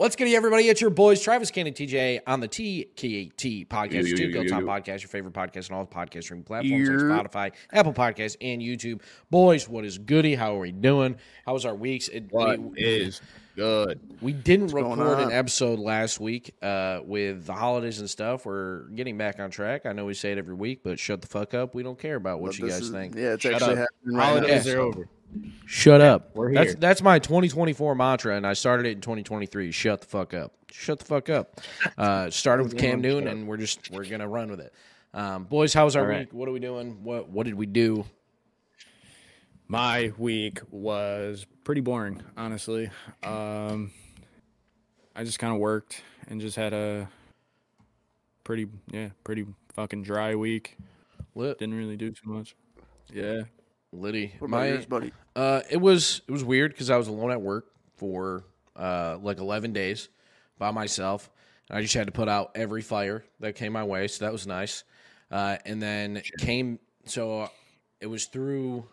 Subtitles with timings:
[0.00, 0.66] What's good, everybody?
[0.66, 4.48] It's your boys, Travis and TJ on the TKT podcast, yo, Two yo, Go yo,
[4.48, 4.72] Time yo.
[4.72, 6.94] podcast, your favorite podcast on all podcast streaming platforms Yeah.
[6.94, 9.02] like Spotify, Apple Podcasts, and YouTube.
[9.28, 10.34] Boys, what is goody?
[10.36, 11.16] How are we doing?
[11.44, 12.08] How was our weeks?
[12.08, 13.20] It, What we, is
[13.56, 14.00] good?
[14.22, 18.46] we didn't going record an episode last week uh, with the holidays and stuff.
[18.46, 19.84] We're getting back on track.
[19.84, 21.74] I know we say it every week, but shut the fuck up.
[21.74, 23.16] We don't care about what But you guys is- think.
[23.16, 23.78] Yeah, it's Shut actually up.
[23.80, 24.24] happening right.
[24.24, 24.72] Holidays Yeah.
[24.72, 25.08] are over.
[25.66, 26.34] Shut up.
[26.34, 26.80] We're That's here.
[26.80, 29.70] that's my 2024 mantra, and I started it in 2023.
[29.70, 30.52] Shut the fuck up.
[30.70, 31.60] Shut the fuck up.
[31.98, 34.72] Uh, started with Cam Newton, and we're just we're gonna run with it.
[35.12, 36.20] Um, boys, how was our All right.
[36.20, 36.32] week?
[36.32, 37.02] What are we doing?
[37.04, 38.04] What what did we do?
[39.68, 42.90] My week was pretty boring, honestly.
[43.22, 43.92] Um,
[45.14, 47.08] I just kind of worked and just had a
[48.44, 50.76] pretty, yeah, pretty fucking dry week.
[51.34, 52.56] Lit, Didn't really do too much.
[53.12, 53.42] Yeah.
[53.92, 54.34] Liddy.
[54.38, 55.12] What about My yours, buddy?
[55.36, 57.66] uh, it was it was weird because I was alone at work
[57.96, 58.44] for
[58.76, 60.08] uh like 11 days
[60.58, 61.30] by myself.
[61.68, 64.32] And I just had to put out every fire that came my way, so that
[64.32, 64.84] was nice.
[65.30, 67.48] Uh, and then came so
[68.00, 68.84] it was through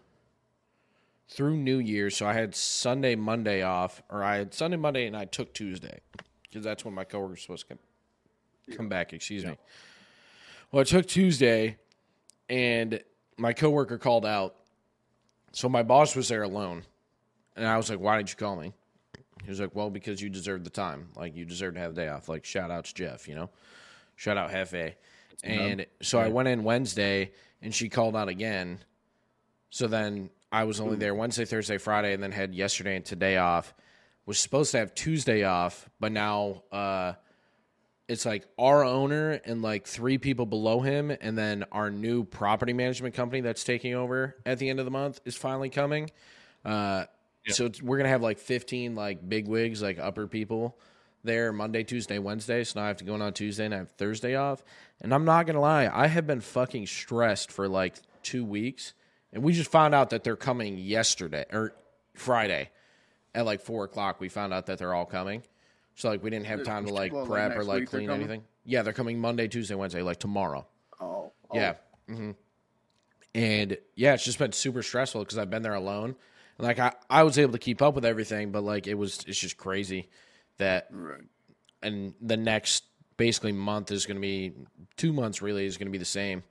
[1.30, 2.16] through New Year's.
[2.16, 6.00] So I had Sunday, Monday off, or I had Sunday, Monday, and I took Tuesday
[6.44, 9.14] because that's when my coworker was supposed to come, come back.
[9.14, 9.58] Excuse me.
[10.72, 11.78] Well, I took Tuesday,
[12.50, 13.02] and
[13.38, 14.56] my coworker called out.
[15.58, 16.84] So my boss was there alone,
[17.56, 18.74] and I was like, "Why did you call me?"
[19.44, 21.08] He was like, "Well, because you deserve the time.
[21.16, 22.30] Like you deserve to have the day off.
[22.30, 23.50] Like shout out to Jeff, you know,
[24.16, 24.94] shout out Hefe."
[25.44, 28.78] And so I went in Wednesday, and she called out again.
[29.72, 33.38] So then I was only there Wednesday, Thursday, Friday, and then had yesterday and today
[33.38, 33.74] off.
[34.28, 37.14] Was supposed to have Tuesday off, but now uh,
[38.08, 42.74] it's like our owner and like three people below him, and then our new property
[42.74, 46.10] management company that's taking over at the end of the month is finally coming.
[46.64, 47.06] Uh,
[47.50, 50.78] So it's, we're gonna have like fifteen like big wigs, like upper people
[51.24, 52.64] there Monday, Tuesday, Wednesday.
[52.64, 54.64] So now I have to go in on Tuesday and I have Thursday off.
[55.02, 58.94] And I'm not gonna lie, I have been fucking stressed for like two weeks,
[59.32, 61.74] and we just found out that they're coming yesterday or
[62.16, 62.70] Friday
[63.34, 64.20] at like four o'clock.
[64.20, 65.44] We found out that they're all coming.
[65.98, 68.44] So like we didn't have time to like well, like, prep or like clean anything.
[68.64, 70.66] Yeah, they're coming Monday, Tuesday, Wednesday, like tomorrow.
[71.02, 71.56] Oh, oh.
[71.56, 71.74] Yeah.
[72.08, 72.32] hmm
[73.34, 76.16] And yeah, it's just been super stressful because I've been there alone.
[76.60, 79.24] And like I, I was able to keep up with everything, but like it was
[79.28, 80.08] it's just crazy
[80.60, 81.22] that Right.
[81.82, 82.84] and the next
[83.18, 84.54] basically month is gonna be
[84.98, 86.44] two months really is gonna be the same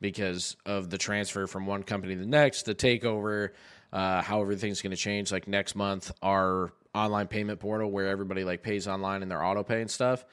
[0.00, 3.50] because of the transfer from one company to the next, the takeover,
[3.92, 5.32] uh, how everything's going to change.
[5.32, 9.62] Like next month, our online payment portal where everybody like pays online and their auto
[9.62, 10.24] pay and stuff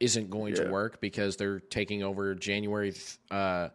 [0.00, 2.92] isn't going to work because they're taking over January.
[2.92, 3.68] th- Uh,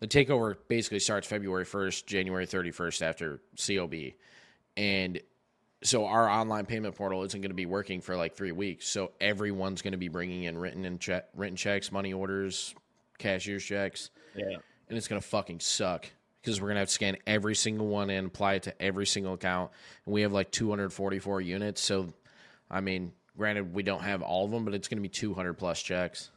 [0.00, 3.94] the takeover basically starts February first, January thirty first after COB,
[4.76, 5.20] and
[5.82, 8.86] so our online payment portal isn't going to be working for like three weeks.
[8.86, 12.74] So everyone's going to be bringing in written and che- written checks, money orders,
[13.18, 14.56] cashier's checks Yeah.
[14.88, 16.06] and it's gonna fucking suck
[16.44, 19.32] because we're gonna have to scan every single one and apply it to every single
[19.32, 19.70] account.
[20.04, 22.12] And we have like 244 units, so
[22.70, 25.80] I mean, granted, we don't have all of them, but it's gonna be 200 plus
[25.80, 26.30] checks.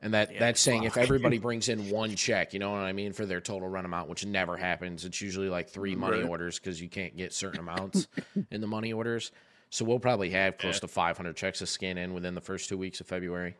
[0.00, 3.12] And that that's saying if everybody brings in one check, you know what I mean,
[3.14, 5.04] for their total run amount, which never happens.
[5.04, 6.28] It's usually like three money Right.
[6.28, 8.08] orders because you can't get certain amounts
[8.50, 9.30] in the money orders.
[9.70, 12.76] So we'll probably have close to 500 checks to scan in within the first two
[12.76, 13.56] weeks of February.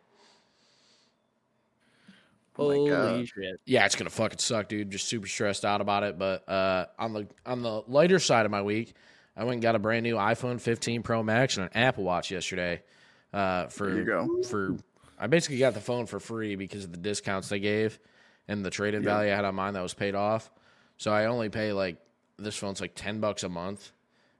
[2.56, 3.60] Oh my Holy shit.
[3.66, 4.90] yeah, it's gonna fucking suck, dude.
[4.90, 6.18] Just super stressed out about it.
[6.18, 8.94] But uh, on the on the lighter side of my week,
[9.36, 12.30] I went and got a brand new iPhone 15 Pro Max and an Apple Watch
[12.30, 12.82] yesterday.
[13.32, 14.42] Uh, for There you go.
[14.44, 14.76] for
[15.18, 17.98] I basically got the phone for free because of the discounts they gave
[18.46, 20.50] and the trade-in value I had on mine that was paid off.
[20.98, 21.96] So I only pay like
[22.38, 23.90] this phone's like ten bucks a month,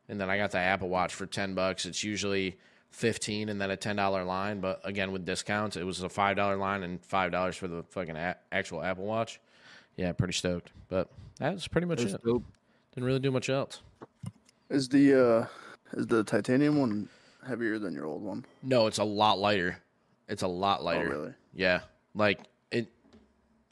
[0.08, 1.84] and then I got the Apple Watch for ten bucks.
[1.86, 2.58] It's usually
[2.94, 6.36] fifteen and then a ten dollar line, but again with discounts, it was a five
[6.36, 9.40] dollar line and five dollars for the fucking a- actual Apple Watch.
[9.96, 10.70] Yeah, pretty stoked.
[10.88, 11.08] But
[11.38, 12.24] that's pretty much That's it.
[12.24, 12.44] dope.
[12.94, 13.80] Didn't really do much else.
[14.70, 15.46] Is the uh
[15.98, 17.08] is the titanium one
[17.46, 18.44] heavier than your old one?
[18.62, 19.78] No, it's a lot lighter.
[20.28, 21.06] It's a lot lighter.
[21.12, 21.34] Oh, really?
[21.52, 21.80] Yeah,
[22.14, 22.40] like
[22.70, 22.88] it.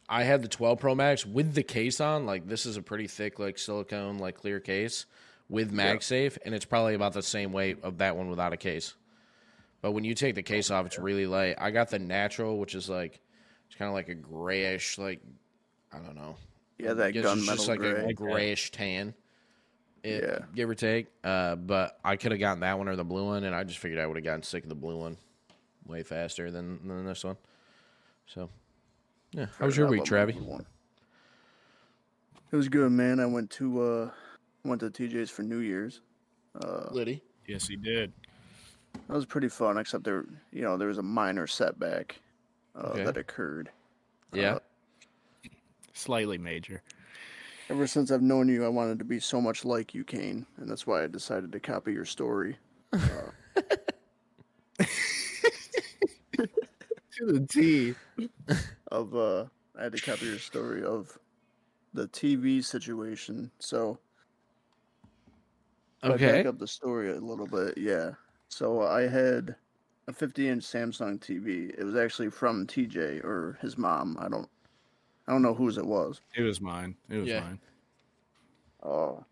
[0.09, 2.27] I had the 12 Pro Max with the case on.
[2.27, 5.07] Like this is a pretty thick, like silicone, like clear case
[5.49, 8.95] with MagSafe, and it's probably about the same weight of that one without a case.
[9.83, 11.57] But when you take the case off, it's really light.
[11.59, 13.21] I got the natural, which is like
[13.67, 15.21] it's kind of like a grayish, like
[15.93, 16.37] I don't know.
[16.79, 18.07] Yeah, that guess it's gunmetal just like gray.
[18.07, 19.15] a grayish tan.
[20.03, 20.39] It, Yeah.
[20.55, 21.09] give or take.
[21.23, 23.79] Uh, but I could have gotten that one or the blue one, and I just
[23.79, 25.17] figured I would have gotten sick of the blue one
[25.87, 27.37] way faster than than this one.
[28.27, 28.51] So,
[29.33, 29.47] yeah.
[29.59, 30.65] How was your week, love Travi?
[32.53, 33.19] It was good, man.
[33.19, 34.11] I went to uh
[34.65, 36.03] went to TJ's for New Year's.
[36.55, 37.23] Uh, Liddy.
[37.49, 38.13] Yes, he did.
[38.95, 39.79] That was pretty fun.
[39.79, 42.21] Except there, you know, there was a minor setback
[42.77, 43.05] uh, Okay.
[43.05, 43.71] that occurred.
[44.33, 44.55] Yeah.
[44.55, 44.59] Uh,
[45.95, 46.83] Slightly major.
[47.71, 50.69] Ever since I've known you, I wanted to be so much like you, Kane, and
[50.69, 52.57] that's why I decided to copy your story.
[57.19, 57.95] To the T.
[58.91, 59.47] Of uh,
[59.79, 61.19] I had to copy your story of
[61.95, 63.51] the TV situation.
[63.59, 63.99] So
[66.03, 66.33] if I Okay.
[66.33, 67.79] back up the story a little bit.
[67.79, 68.11] Yeah.
[68.53, 69.57] So I had
[70.09, 71.71] a 50-inch Samsung TV.
[71.79, 74.19] It was actually from TJ or his mom.
[74.21, 74.47] I don't,
[75.27, 76.21] I don't know whose it was.
[76.37, 76.95] It was mine.
[77.09, 77.41] It was Yeah.
[77.41, 77.61] mine.
[78.83, 79.25] Oh.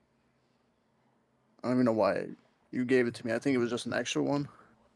[1.63, 2.29] I don't even know why
[2.71, 3.35] you gave it to me.
[3.35, 4.49] I think it was just an extra one,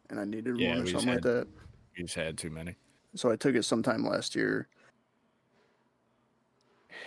[0.09, 1.47] and I needed Yeah, one or we just something like that.
[1.95, 2.77] We just had too many.
[3.15, 4.69] So I took it sometime last year.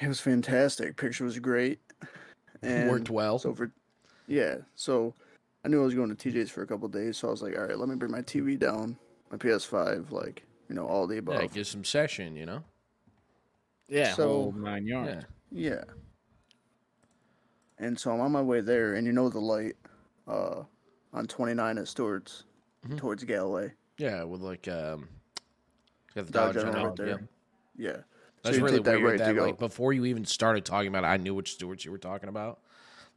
[0.01, 0.97] It was fantastic.
[0.97, 1.79] Picture was great.
[2.61, 3.39] And Worked well.
[3.39, 3.71] So for
[4.27, 5.15] yeah, so
[5.67, 7.57] I knew I was going to TJ's for a couple days, so I was like,
[7.57, 8.97] all right, let me bring my TV down,
[9.29, 11.41] my PS5, like you know, all the above.
[11.41, 12.63] Yeah, get some session, you know?
[13.89, 15.25] Yeah, So- whole nine yards.
[15.51, 15.69] Yeah.
[15.71, 15.83] Yeah.
[17.79, 19.75] And so I'm on my way there, and you know the light
[20.25, 20.63] uh,
[21.11, 22.45] on 29 at Stewart's
[22.87, 22.97] Mhm.
[22.97, 23.73] towards Galway.
[23.97, 25.09] Yeah, with like um
[26.15, 26.87] got the Dollar Dollar General General.
[26.87, 27.07] right there.
[27.75, 27.91] Yeah.
[27.97, 28.01] Yeah.
[28.41, 29.45] That's you really take that weird right to that go.
[29.47, 32.29] like before you even started talking about it, I knew which Stewart's you were talking
[32.29, 32.61] about.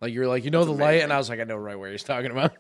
[0.00, 1.12] Like you're like, you know That's the light, and.
[1.12, 2.52] I was like, I know right where he's talking about.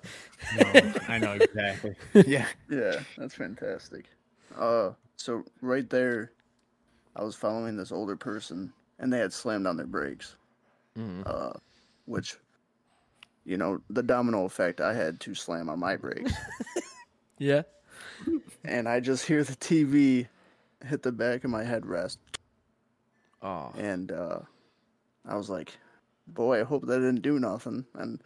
[0.58, 1.94] No, I know exactly.
[2.26, 2.46] yeah.
[2.68, 4.04] Yeah, that's fantastic.
[4.58, 6.32] Uh, so right there,
[7.16, 10.36] I was following this older person, and they had slammed on their brakes.
[10.98, 11.22] Mhm.
[11.24, 11.52] Uh,
[12.06, 12.36] which,
[13.44, 14.80] you know, the domino effect.
[14.80, 16.32] I had to slam on my brakes,
[17.38, 17.62] Yeah.
[18.64, 20.26] and I just hear the TV
[20.84, 22.18] hit the back of my headrest,
[23.42, 23.72] Oh.
[23.78, 24.40] and uh,
[25.26, 25.72] I was like,
[26.34, 28.22] "Boy, I hope that didn't do nothing." And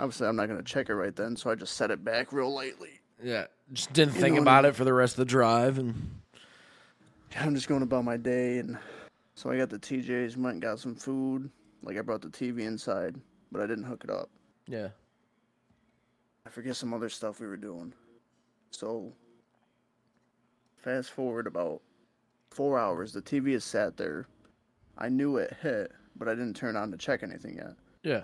[0.00, 2.52] obviously, I'm not gonna check it right then, so I just set it back real
[2.52, 3.00] lightly.
[3.22, 3.46] Yeah.
[3.72, 6.20] Just didn't You think about it for the rest of the drive and
[7.36, 8.78] I'm just going about my day, and
[9.34, 11.50] so I got the TJ's, went and got some food.
[11.82, 13.16] Like I brought the TV inside,
[13.52, 14.30] but I didn't hook it up.
[14.66, 14.88] yeah.
[16.46, 17.92] I forget some other stuff we were doing.
[18.70, 19.12] So
[20.78, 21.82] fast forward about
[22.50, 24.26] four hours, the TV is sat there.
[24.96, 27.74] I knew it hit, but I didn't turn on to check anything yet.
[28.02, 28.22] Yeah.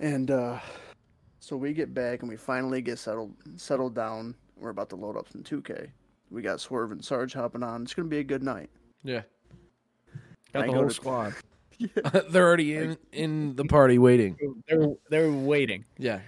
[0.00, 0.58] And uh,
[1.40, 4.34] so we get back and we finally get settled settled down.
[4.56, 5.88] We're about to load up some 2K.
[6.30, 7.82] We got Swerve and Sarge hopping on.
[7.82, 8.70] It's gonna be a good night.
[9.04, 9.22] Yeah.
[10.52, 11.34] Got I the go whole to- squad.
[12.30, 14.36] They're already in in the party waiting.
[14.68, 15.84] They're they're waiting.
[15.98, 16.20] Yeah.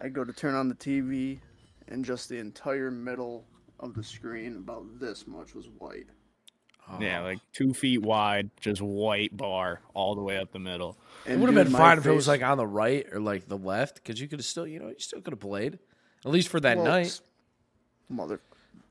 [0.00, 1.40] I go to turn on the TV,
[1.88, 3.44] and just the entire middle
[3.80, 6.06] of the screen, about this much, was white.
[6.90, 7.24] Oh, yeah, Oh.
[7.24, 10.96] like two feet wide, just white bar all the way up the middle.
[11.26, 13.46] it would have been my fine if it was like on the right or like
[13.48, 15.78] the left, because you could have still, you know, you still could have played,
[16.24, 17.20] at least for that Well, night.
[18.08, 18.40] Mother,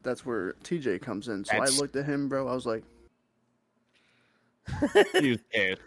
[0.03, 1.43] that's where TJ comes in.
[1.43, 2.47] So That's- I looked at him, bro.
[2.47, 2.83] I was like,
[5.19, 5.79] He was scared.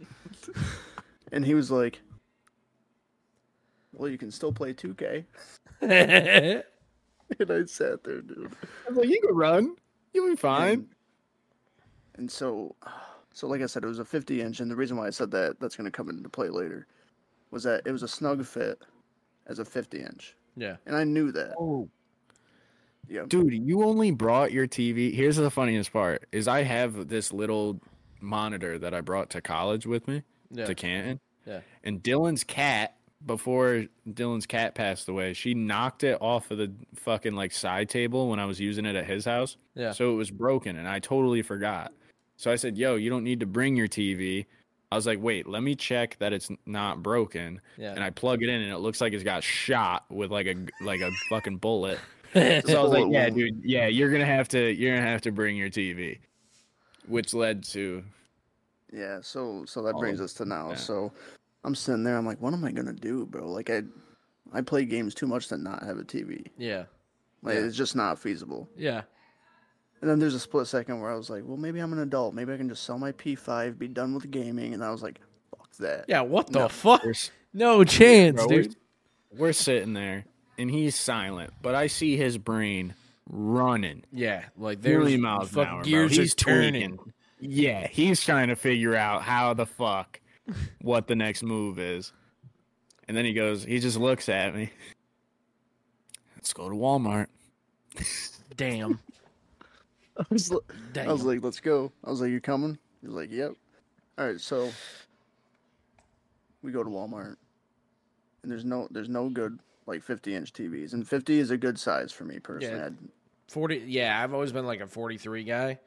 [1.32, 2.00] and he was like,
[3.92, 5.24] "Well, you can still play 2K."
[7.40, 8.52] And I sat there, dude.
[8.86, 9.76] I was like, you can run.
[10.14, 10.72] You'll be fine.
[10.72, 10.88] And,
[12.18, 12.74] and so,
[13.32, 15.30] so like I said, it was a 50 inch, and the reason why I said
[15.30, 16.86] that that's going to come into play later
[17.50, 18.82] was that it was a snug fit
[19.46, 20.76] as a 50 inch, Yeah.
[20.86, 21.54] and I knew that.
[21.58, 21.88] Oh,
[23.08, 25.14] Yeah, dude, you only brought your TV.
[25.14, 27.80] Here's the funniest part: is I have this little
[28.20, 30.66] monitor that I brought to college with me Yeah.
[30.66, 31.20] to Canton.
[31.46, 31.60] Yeah.
[31.84, 37.34] And Dylan's cat, before Dylan's cat passed away, she knocked it off of the fucking
[37.34, 39.56] like side table when I was using it at his house.
[39.74, 39.92] Yeah.
[39.92, 41.92] So it was broken, and I totally forgot.
[42.38, 44.46] So I said, "Yo, you don't need to bring your TV."
[44.90, 47.90] I was like, "Wait, let me check that it's not broken." Yeah.
[47.92, 50.54] And I plug it in, and it looks like it's got shot with like a
[50.82, 51.98] like a fucking bullet.
[52.34, 55.32] So I was like, "Yeah, dude, yeah, you're gonna have to you're gonna have to
[55.32, 56.18] bring your TV,"
[57.06, 58.04] which led to
[58.92, 59.20] yeah.
[59.22, 60.70] So, so that brings us to now.
[60.70, 60.76] yeah.
[60.76, 61.10] So,
[61.64, 62.16] I'm sitting there.
[62.18, 63.50] I'm like, what am I gonna do, bro?
[63.50, 63.82] Like, I,
[64.52, 66.46] I play games too much to not have a TV.
[66.58, 66.84] yeah.
[67.42, 67.60] Like, Yeah.
[67.62, 68.68] it's just not feasible.
[68.76, 69.02] Yeah.
[70.00, 72.34] And then there's a split second where I was like, well, maybe I'm an adult.
[72.34, 74.72] Maybe I can just sell my P5, be done with gaming.
[74.74, 75.18] And I was like,
[75.56, 76.04] fuck that.
[76.08, 76.20] Yeah.
[76.20, 76.68] What the No.
[76.68, 77.04] fuck?
[77.04, 77.14] we're,
[77.52, 78.76] No chance, bro, we're, dude.
[79.36, 80.24] we're sitting there,
[80.56, 82.94] and he's silent, but I see his brain
[83.28, 84.04] running.
[84.12, 84.44] Yeah.
[84.56, 85.82] Like there's 30 miles an fuck hour.
[85.82, 85.90] bro.
[85.90, 86.96] gears He's are turning.
[86.96, 87.12] tweaking.
[87.40, 90.20] Yeah, he's trying to figure out how the fuck
[90.80, 92.12] what the next move is.
[93.08, 94.70] And then he goes, he just looks at me.
[96.36, 97.26] Let's go to Walmart.
[98.56, 99.00] Damn.
[100.22, 100.52] I was,
[100.92, 101.08] Damn.
[101.08, 101.92] I was like, let's go.
[102.04, 102.76] I was like, you coming?
[103.00, 103.52] He's like, yep.
[104.18, 104.70] All right, so
[106.62, 107.36] we go to Walmart,
[108.42, 111.78] and there's no there's no good like 50 inch TVs, and 50 is a good
[111.78, 112.76] size for me personally.
[112.76, 112.90] Yeah.
[113.50, 115.78] 40 yeah i've always been like a 43 guy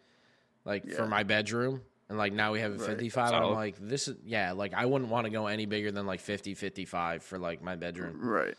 [0.66, 2.88] like for my bedroom and like now we have a Right.
[2.88, 5.92] 55 and i'm like this is yeah like i wouldn't want to go any bigger
[5.92, 8.56] than like 50 55 for like my bedroom Right.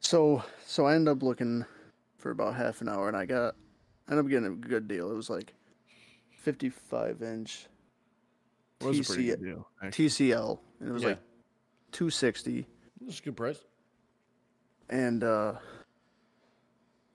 [0.00, 1.66] So so I end up looking
[2.16, 3.56] for about half an hour, and I got
[4.08, 5.10] ended up getting a good deal.
[5.10, 5.54] It was like
[6.38, 7.66] 55 inch
[8.80, 9.68] It was a pretty TC good deal.
[9.84, 11.08] TCL, and it was Yeah.
[11.10, 11.20] like
[11.92, 12.66] 260.
[13.02, 13.60] that's a good price
[14.88, 15.54] And uh,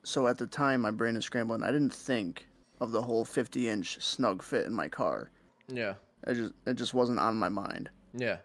[0.03, 1.63] so at the time, my brain is scrambling.
[1.63, 2.47] I didn't think
[2.79, 5.29] of the whole 50 inch snug fit in my car.
[5.67, 5.93] yeah
[6.27, 7.89] It just it just wasn't on my mind.
[8.13, 8.37] yeah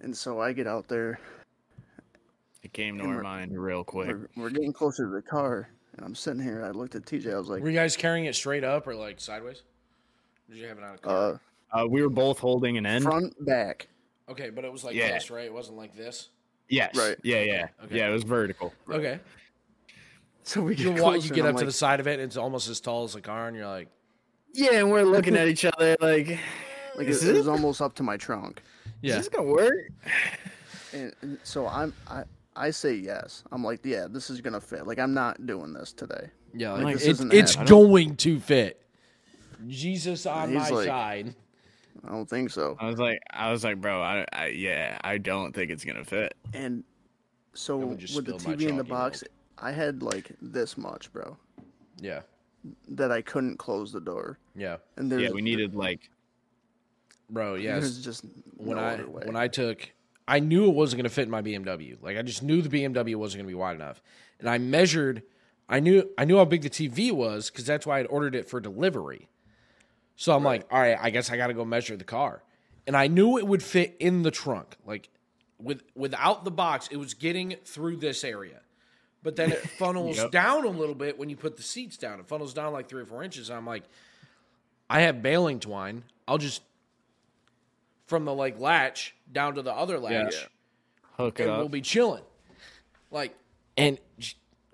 [0.00, 1.20] And so I get out there.
[2.64, 4.08] It came to And our mind real quick.
[4.08, 6.64] We're, we're getting closer to the car, and I'm sitting here.
[6.64, 7.34] I looked at TJ.
[7.34, 9.62] I was like, were you guys carrying it straight up or like sideways
[10.48, 11.40] did you have it on a car
[11.74, 13.04] uh, Uh, we were both holding an end.
[13.04, 13.88] front back.
[14.28, 15.12] okay but it was like Yeah.
[15.12, 16.30] this right it wasn't like this
[16.70, 16.94] Yes.
[16.98, 17.16] Right.
[17.22, 17.68] Yeah, yeah.
[17.84, 17.96] Okay.
[17.96, 18.72] Yeah, it was vertical.
[18.90, 19.20] okay
[20.42, 21.98] So we you, get wa- closer, you and get I'm up to like, the side
[22.00, 23.88] of it and it's almost as tall as the car and you're like
[24.54, 26.38] Yeah, and we're looking at each other like,
[26.96, 27.38] like Is it, it it?
[27.38, 28.62] was almost up to my trunk.
[28.86, 29.74] is yeah this gonna work?
[30.92, 32.24] And, and so I'm I
[32.58, 33.44] I say yes.
[33.52, 34.86] I'm like, yeah, this is gonna fit.
[34.86, 36.28] Like I'm not doing this today.
[36.54, 37.68] yeah Like, like, this it's, isn't it's happening.
[37.82, 38.82] going to fit
[39.66, 41.34] jesus on He's my like- side
[42.06, 42.76] I don't think so.
[42.78, 46.04] I was like, I was like, bro, I, I yeah, I don't think it's gonna
[46.04, 46.32] fit.
[46.54, 46.84] And
[47.54, 49.24] so with the TV in the chalky box,
[49.58, 51.36] I had like this much, bro,
[52.00, 52.20] yeah
[52.88, 54.38] that I couldn't close the door.
[54.54, 56.08] yeah And there's yeah, we needed like,
[57.30, 58.24] bro yes there's just
[58.56, 59.22] when no I way.
[59.26, 59.90] when I took
[60.28, 61.96] I knew it wasn't going to fit in my BMW.
[62.02, 64.02] Like I just knew the BMW wasn't going to be wide enough.
[64.38, 65.22] And I measured
[65.68, 68.48] I knew I knew how big the TV was cuz that's why I'd ordered it
[68.48, 69.28] for delivery.
[70.16, 72.42] So I'm like, all right, I guess I got to go measure the car.
[72.86, 74.76] And I knew it would fit in the trunk.
[74.86, 75.08] Like
[75.58, 78.60] with without the box, it was getting through this area.
[79.22, 80.30] But then it funnels Yep.
[80.30, 82.20] down a little bit when you put the seats down.
[82.20, 83.50] It funnels down like 3 or 4 inches.
[83.50, 83.84] I'm like
[84.90, 86.04] I have baling twine.
[86.26, 86.62] I'll just
[88.08, 90.46] from the like latch down to the other latch, Yeah.
[91.16, 91.58] hook it and up.
[91.58, 92.24] we'll be chilling.
[93.10, 93.34] Like,
[93.76, 93.98] and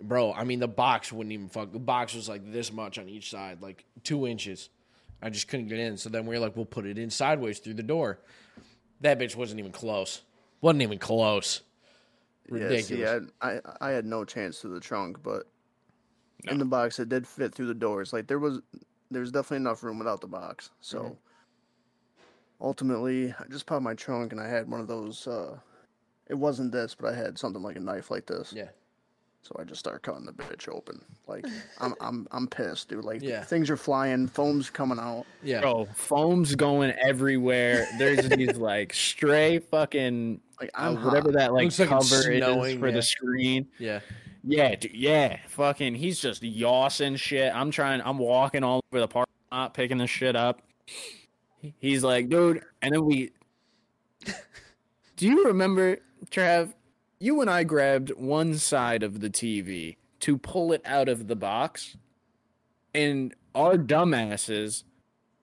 [0.03, 1.73] bro, I mean, the box wouldn't even fuck.
[1.73, 4.71] The box was like this much on each side, like two inches.
[5.23, 5.97] I just couldn't get in.
[5.97, 8.19] So then we were like, we'll put it in sideways through the door.
[9.03, 10.23] That bitch wasn't even close.
[10.61, 11.61] wasn't even close.
[12.49, 12.91] Ridiculous.
[12.91, 15.45] Yeah, see, I, I I had no chance to the trunk, but
[16.49, 18.13] in the box it did fit through the doors.
[18.13, 18.61] Like there was
[19.11, 20.71] there's definitely enough room without the box.
[20.81, 21.15] So Mm-hmm.
[22.65, 25.27] Ultimately, I just popped my trunk and I had one of those.
[25.29, 25.59] uh
[26.29, 28.53] It wasn't this, but I had something like a knife like this.
[28.57, 28.69] yeah.
[29.43, 31.05] So I just started cutting the bitch open.
[31.27, 31.45] Like
[31.79, 33.05] I'm I'm I'm pissed, dude.
[33.05, 33.45] Like Yeah.
[33.45, 35.27] things are flying, foam's coming out.
[35.43, 35.61] Yeah.
[35.61, 37.87] Bro, foam's going everywhere.
[37.99, 42.31] There's these like stray fucking Like uh, I'm whatever that like Looks like it's cover
[42.33, 42.95] it is snowing, for yeah.
[42.95, 43.69] the screen.
[43.79, 44.01] Yeah.
[44.47, 47.51] Yeah, dude, yeah, fucking, he's just yawsing shit.
[47.55, 50.61] I'm trying, I'm walking all over the parking lot, picking this shit up.
[51.79, 53.31] He's like, dude, and then we.
[55.17, 55.99] Do you remember,
[56.31, 56.73] Trav?
[57.21, 61.37] You and I grabbed one side of the TV to pull it out of the
[61.37, 61.97] box,
[62.95, 64.83] and our dumbasses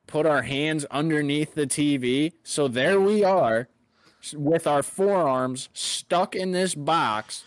[0.08, 2.34] put our hands underneath the TV.
[2.44, 3.70] So there we are
[4.36, 7.44] with our forearms stuck in this box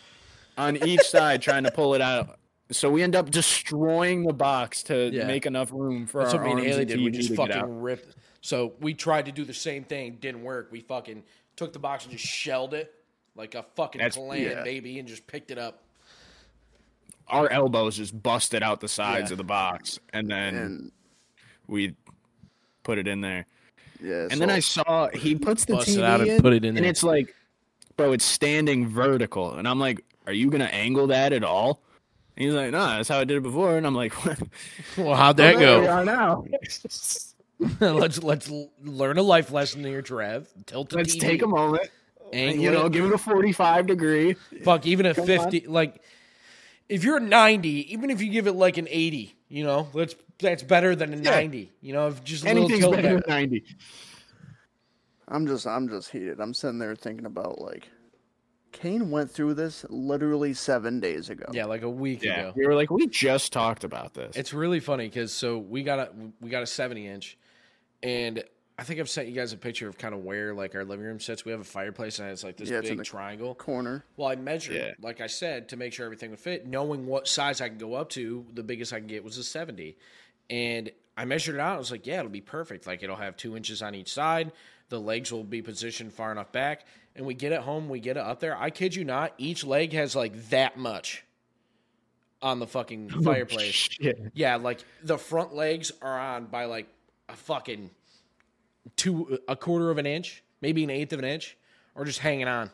[0.56, 2.38] on each side trying to pull it out.
[2.70, 5.26] So we end up destroying the box to Yeah.
[5.26, 7.00] make enough room for That's our what me and arms Haley and did.
[7.00, 7.60] We just to get out.
[7.60, 8.16] fucking ripped.
[8.44, 10.18] So we tried to do the same thing.
[10.20, 10.68] Didn't work.
[10.70, 11.22] We fucking
[11.56, 12.92] took the box and just shelled it
[13.34, 14.62] like a fucking That's- clan yeah.
[14.62, 15.82] baby and just picked it up.
[17.26, 19.34] Our elbows just busted out the sides Yeah.
[19.34, 20.92] of the box, and then and
[21.66, 21.94] we
[22.82, 23.46] put it in there.
[23.98, 24.28] yeah.
[24.30, 26.76] And then I saw he puts the Bust TV out and in, put it in
[26.76, 26.90] and there.
[26.90, 27.34] it's like,
[27.96, 31.80] bro, it's standing vertical, and I'm like, are you gonna angle that at all?
[32.36, 34.38] And he's like, no, that's how I did it before, and I'm like, what?
[34.98, 35.90] Well, how'd that There we go?
[35.90, 36.44] are now.
[37.80, 38.50] let's let's
[38.82, 40.48] learn a life lesson here, Trev.
[40.66, 41.88] Tilt the Let's TV, take a moment.
[42.32, 42.92] angle You know, it.
[42.92, 44.34] give it a 45 degree.
[44.62, 45.26] Fuck, even a Come on.
[45.26, 45.66] fifty.
[45.66, 46.02] Like,
[46.88, 50.14] if you're a ninety, even if you give it like an eighty, you know, that's
[50.38, 51.72] that's better than a ninety.
[51.80, 53.64] You know, if just a little Anything's tilt better than 90.
[55.28, 56.40] I'm just I'm just heated.
[56.40, 57.88] I'm sitting there thinking about like
[58.72, 61.46] Kane went through this literally seven days ago.
[61.52, 62.52] Yeah, like a week Yeah, ago.
[62.56, 64.36] we were like, we just talked about this.
[64.36, 67.38] It's really funny because so we got a we got a seventy inch,
[68.04, 68.44] and
[68.78, 71.06] I think I've sent you guys a picture of kind of where like our living
[71.06, 71.44] room sits.
[71.44, 73.54] We have a fireplace and it's like this Yeah, it's in big the triangle.
[73.54, 74.04] Corner.
[74.16, 74.92] Well, I measured, Yeah.
[75.00, 76.66] like I said, to make sure everything would fit.
[76.66, 79.44] Knowing what size I can go up to, the biggest I can get was a
[79.44, 79.96] 70.
[80.50, 81.76] And I measured it out.
[81.76, 82.84] I was like, yeah, it'll be perfect.
[82.86, 84.50] Like it'll have two inches on each side.
[84.88, 86.84] The legs will be positioned far enough back.
[87.14, 87.88] And we get it home.
[87.88, 88.56] We get it up there.
[88.56, 89.34] I kid you not.
[89.38, 91.24] Each leg has like that much
[92.42, 93.72] on the fucking oh, fireplace.
[93.74, 94.18] Shit.
[94.34, 96.88] Yeah, like the front legs are on by like
[97.28, 97.90] a fucking
[98.96, 101.56] two, a quarter of an inch, maybe an eighth of an inch,
[101.94, 102.70] or just hanging on.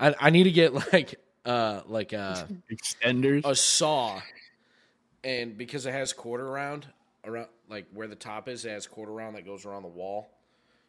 [0.00, 3.42] I, I need to get like uh like a Extenders.
[3.44, 4.20] a saw,
[5.24, 6.86] and because it has quarter round
[7.24, 10.30] around like where the top is, it has quarter round that goes around the wall.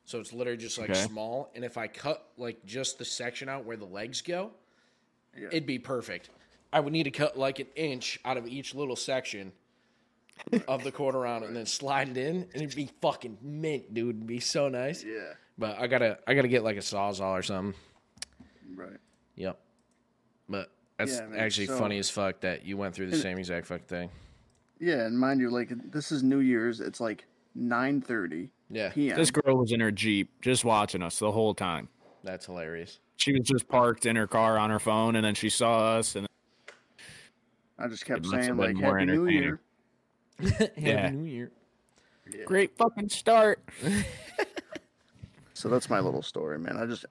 [0.05, 1.01] So it's literally just like Okay.
[1.01, 1.51] small.
[1.53, 4.51] And if I cut like just the section out where the legs go,
[5.37, 5.47] Yeah.
[5.47, 6.29] it'd be perfect.
[6.71, 9.51] I would need to cut like an inch out of each little section
[10.67, 14.15] of the quarter round and then slide it in, and it'd be fucking mint, dude.
[14.15, 15.03] It'd be so nice.
[15.03, 15.33] Yeah.
[15.57, 17.73] But I gotta, I gotta get like a sawzall or something.
[18.75, 18.97] Right.
[19.35, 19.59] Yep.
[20.49, 23.37] But that's Yeah, man, actually so- funny as fuck that you went through the same
[23.37, 24.09] exact fucking thing.
[24.79, 26.79] Yeah, and mind you, like this is New Year's.
[26.79, 27.25] It's like
[27.57, 29.15] 9:30 Yeah, p.m.
[29.17, 31.89] This girl was in her Jeep just watching us the whole time.
[32.23, 32.99] that's hilarious.
[33.15, 36.15] She was just parked in her car on her phone, and then she saw us,
[36.15, 36.27] and
[37.79, 39.57] I just kept It must have saying been like more Happy New entertaining.
[40.59, 40.71] Year.
[40.77, 41.01] Yeah.
[41.01, 41.51] Happy New Year.
[42.45, 43.59] great fucking start.
[45.53, 46.77] So that's my little story, man.
[46.77, 47.05] I just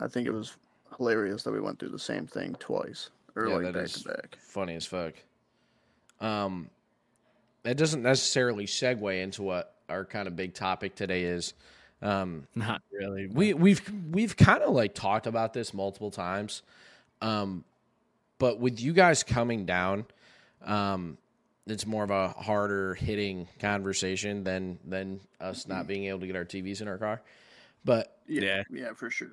[0.00, 0.56] I think it was
[0.96, 4.02] hilarious that we went through the same thing twice or Yeah, like that back is
[4.02, 4.36] to back.
[4.40, 5.14] funny as fuck.
[6.20, 6.70] Um,
[7.62, 11.54] that doesn't necessarily segue into what our kind of big topic today is.
[12.02, 13.28] Um, Not really.
[13.28, 16.62] but- we we've we've kind of like talked about this multiple times
[17.22, 17.62] um
[18.38, 20.04] but with you guys coming down
[20.64, 21.16] um
[21.66, 26.36] it's more of a harder hitting conversation than than us not being able to get
[26.36, 27.22] our TVs in our car
[27.84, 28.62] but Yeah.
[28.70, 29.32] Yeah, for sure.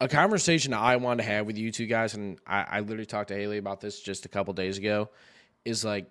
[0.00, 3.28] a conversation I wanted to have with you two guys, and I, I literally talked
[3.28, 5.10] to Haley about this just a couple days ago,
[5.64, 6.06] is like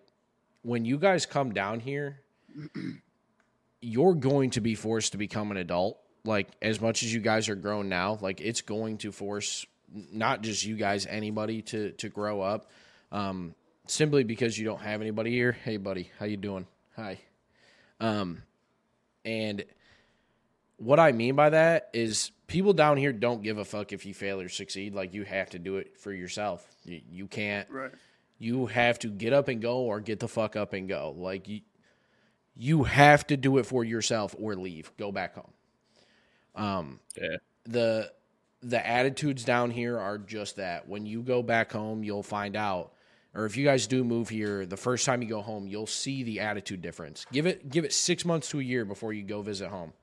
[0.62, 2.20] when you guys come down here,
[3.82, 6.00] you're going to be forced to become an adult.
[6.26, 10.42] Like as much as you guys are grown now, like it's going to force not
[10.42, 12.70] just you guys, anybody to to grow up.
[13.12, 13.56] Um,
[13.90, 15.52] simply because you don't have anybody here.
[15.52, 16.66] Hey, buddy, how you doing?
[16.96, 17.20] Hi.
[18.00, 18.44] Um,
[19.26, 19.64] and
[20.78, 24.14] what I mean by that is people down here don't give a fuck if you
[24.14, 24.94] fail or succeed.
[24.94, 26.66] Like you have to do it for yourself.
[26.84, 27.70] You, you can't.
[27.70, 27.92] Right.
[28.38, 31.14] You have to get up and go or get the fuck up and go.
[31.18, 31.62] Like you,
[32.56, 34.92] you have to do it for yourself or leave.
[34.98, 35.52] Go back home.
[36.56, 37.38] Um, Yeah.
[37.66, 38.12] the
[38.62, 40.88] the attitudes down here are just that.
[40.88, 42.94] When you go back home, you'll find out.
[43.40, 46.24] Or if you guys do move here, the first time you go home, you'll see
[46.24, 47.26] the attitude difference.
[47.32, 49.94] Give it give it six months to a year before you go visit home,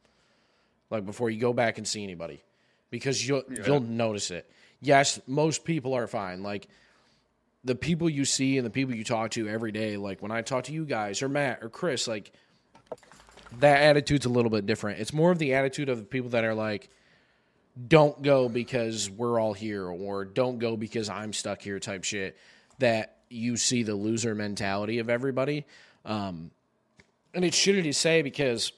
[0.88, 2.42] like before you go back and see anybody,
[2.88, 4.50] because you'll you'll notice it.
[4.80, 6.42] Yes, most people are fine.
[6.42, 6.66] Like
[7.62, 9.98] the people you see and the people you talk to every day.
[9.98, 12.32] Like when I talk to you guys or Matt or Chris, like
[13.58, 15.00] that attitude's a little bit different.
[15.00, 16.88] It's more of the attitude of the people that are like,
[17.86, 22.38] don't go because we're all here or don't go because I'm stuck here type shit
[22.78, 25.64] that you see the loser mentality of everybody.
[26.04, 26.50] Um,
[27.34, 28.72] and it's shitty to say because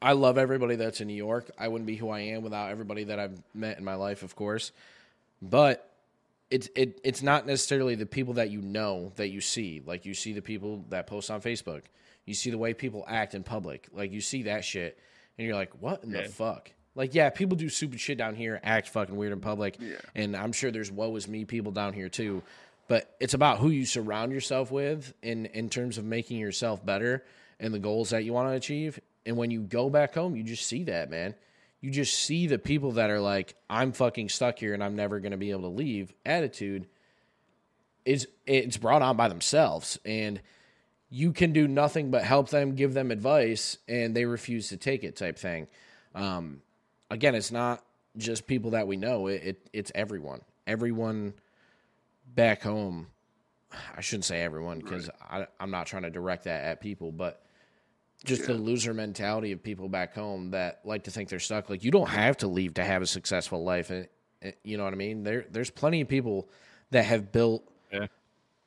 [0.00, 1.50] I love everybody that's in New York.
[1.58, 4.36] I wouldn't be who I am without everybody that I've met in my life, of
[4.36, 4.72] course.
[5.42, 5.90] But
[6.50, 9.82] it's it it's not necessarily the people that you know that you see.
[9.84, 11.82] Like you see the people that post on Facebook.
[12.24, 13.88] You see the way people act in public.
[13.92, 14.98] Like you see that shit
[15.38, 16.70] and you're like, what in the fuck?
[16.94, 19.76] Like, yeah, people do stupid shit down here, act fucking weird in public.
[19.78, 19.96] yeah.
[20.14, 22.42] And I'm sure there's woe is me people down here too.
[22.88, 27.24] But it's about who you surround yourself with in in terms of making yourself better
[27.58, 29.00] and the goals that you want to achieve.
[29.24, 31.34] And when you go back home, you just see that, man.
[31.80, 35.20] You just see the people that are like, I'm fucking stuck here and I'm never
[35.20, 36.86] gonna be able to leave attitude
[38.06, 40.40] is it's brought on by themselves and
[41.10, 45.04] you can do nothing but help them give them advice and they refuse to take
[45.04, 45.66] it type thing
[46.14, 46.62] um,
[47.10, 47.84] again it's not
[48.16, 51.34] just people that we know it, it it's everyone everyone
[52.34, 53.06] back home
[53.96, 55.08] i shouldn't say everyone because
[55.60, 57.42] i'm not trying to direct that at people but
[58.24, 61.84] just the loser mentality of people back home that like to think they're stuck like
[61.84, 64.08] you don't have to leave to have a successful life and
[64.42, 66.48] and- you know what i mean there there's plenty of people
[66.90, 67.62] that have built
[67.92, 68.06] Yeah.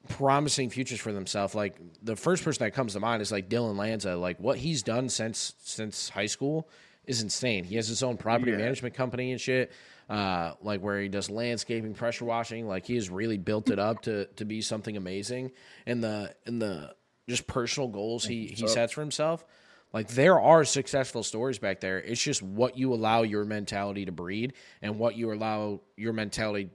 [0.10, 1.54] promising futures for themselves.
[1.56, 4.16] Like the first person that comes to mind is like Dylan Lanza.
[4.16, 6.68] Like what he's done since since high school
[7.06, 7.64] is insane.
[7.64, 8.58] He has his own property Yeah.
[8.58, 9.72] management company and shit.
[10.10, 12.68] Uh, like where he does landscaping, pressure washing.
[12.68, 15.52] Like he has really built it up to to be something amazing.
[15.86, 16.96] And the and the
[17.28, 19.46] just personal goals he he sets for himself.
[19.94, 22.00] Like there are successful stories back there.
[22.00, 26.70] It's just what you allow your mentality to breed and what you allow your mentality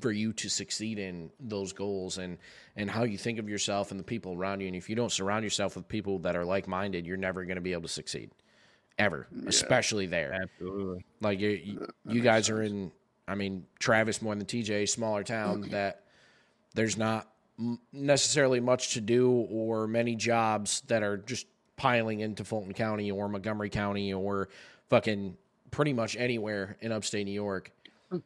[0.00, 2.38] for you to succeed in those goals and
[2.76, 5.12] and how you think of yourself and the people around you and if you don't
[5.12, 8.30] surround yourself with people that are like-minded you're never going to be able to succeed
[8.98, 11.04] ever especially there Absolutely.
[11.20, 12.92] like you, you, you guys are in.
[13.26, 16.02] I mean, Travis more than TJ, smaller town that
[16.74, 17.28] there's not
[17.92, 23.28] necessarily much to do or many jobs that are just piling into Fulton County or
[23.28, 24.48] Montgomery County or
[24.90, 25.36] fucking
[25.70, 27.70] pretty much anywhere in upstate New York.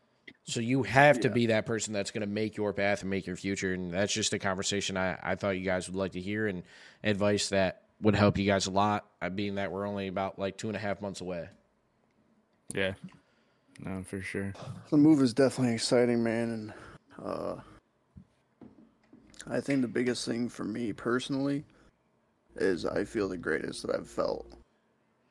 [0.44, 3.26] So you have to be that person that's going to make your path and make
[3.26, 6.22] your future, and that's just a conversation I, I thought you guys would like to
[6.22, 6.62] hear and
[7.04, 9.07] advice that would help you guys a lot.
[9.21, 11.49] uh, Being that we're only about like two and a half months away.
[12.75, 12.95] Yeah.
[13.81, 14.53] No, for sure.
[14.91, 16.73] The move is definitely exciting, man, and
[17.25, 17.57] uh,
[19.49, 21.65] I think the biggest thing for me personally
[22.57, 24.53] is I feel the greatest that I've felt,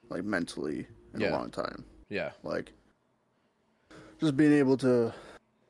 [0.10, 1.32] like mentally, in Yeah.
[1.32, 1.84] a long time.
[2.10, 2.72] Yeah, Like,
[4.20, 5.14] just being able to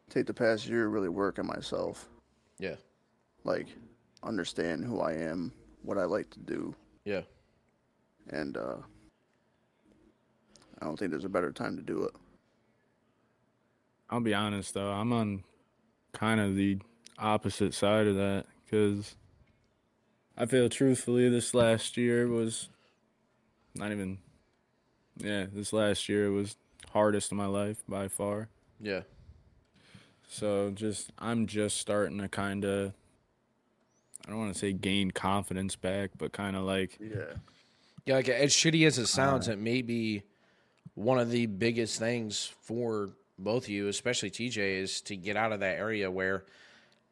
[0.09, 2.07] take the past year really work on myself,
[2.59, 2.75] yeah,
[3.43, 3.67] like
[4.23, 6.75] understand who I am, what I like to do,
[7.07, 7.21] yeah.
[8.29, 8.75] and uh,
[10.81, 12.11] I don't think there's a better time to do it.
[14.09, 15.43] I'll be honest though, I'm on
[16.11, 16.79] kind of the
[17.17, 19.15] opposite side of that because
[20.37, 22.67] I feel truthfully this last year was
[23.73, 24.17] not even
[25.17, 26.57] yeah, this last year was
[26.91, 28.49] hardest of my life by far.
[28.79, 29.01] Yeah.
[30.27, 32.93] So just I'm just starting to kind of
[34.27, 37.33] I don't want to say gain confidence back, but kind of like Yeah.
[38.05, 39.53] Yeah, like as shitty as it sounds, uh.
[39.53, 40.23] it may be
[40.95, 45.51] one of the biggest things for both of you, especially TJ, is to get out
[45.51, 46.45] of that area where,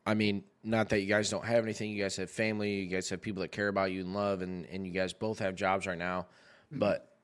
[0.06, 3.10] I mean, not that you guys don't have anything, you guys have family, you guys
[3.10, 5.86] have people that care about you and love, and, and you guys both have jobs
[5.86, 6.22] right now,
[6.72, 6.80] mm-hmm.
[6.80, 7.16] but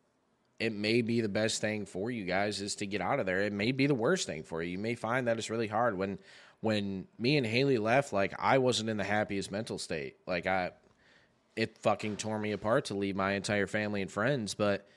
[0.59, 3.39] it may be the best thing for you guys is to get out of there.
[3.39, 4.73] It may be the worst thing for you.
[4.73, 5.97] You may find that it's really hard.
[5.97, 6.19] When
[6.61, 10.15] when me and Haley left, like I wasn't in the happiest mental state.
[10.25, 10.71] Like I
[11.55, 14.53] it fucking tore me apart to leave my entire family and friends.
[14.53, 14.87] But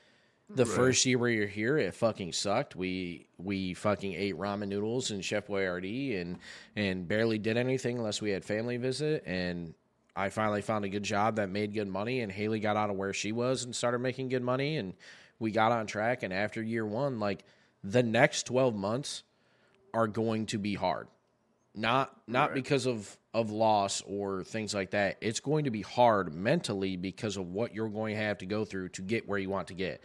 [0.50, 2.76] the first year where you're here, it fucking sucked.
[2.76, 6.38] We we fucking ate ramen noodles and Chef Boyardee and
[6.76, 9.24] and barely did anything unless we had family visit.
[9.26, 9.74] And
[10.14, 12.20] I finally found a good job that made good money.
[12.20, 14.76] And Haley got out of where she was and started making good money.
[14.76, 14.92] And
[15.38, 16.22] we got on track.
[16.22, 17.44] And after year one, like
[17.82, 19.22] the next twelve months
[19.94, 21.08] are going to be hard
[21.74, 25.16] not not because of of loss or things like that.
[25.20, 28.64] It's going to be hard mentally because of what you're going to have to go
[28.64, 30.02] through to get where you want to get.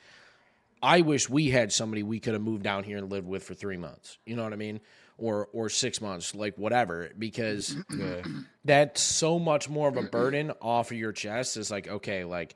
[0.82, 3.54] I wish we had somebody we could have moved down here and lived with for
[3.54, 4.18] 3 months.
[4.26, 4.80] You know what i mean?
[5.18, 7.10] Or or 6 months like whatever.
[7.18, 7.76] Because
[8.66, 11.58] that's so much more of a burden off of your chest.
[11.58, 12.56] It's like okay like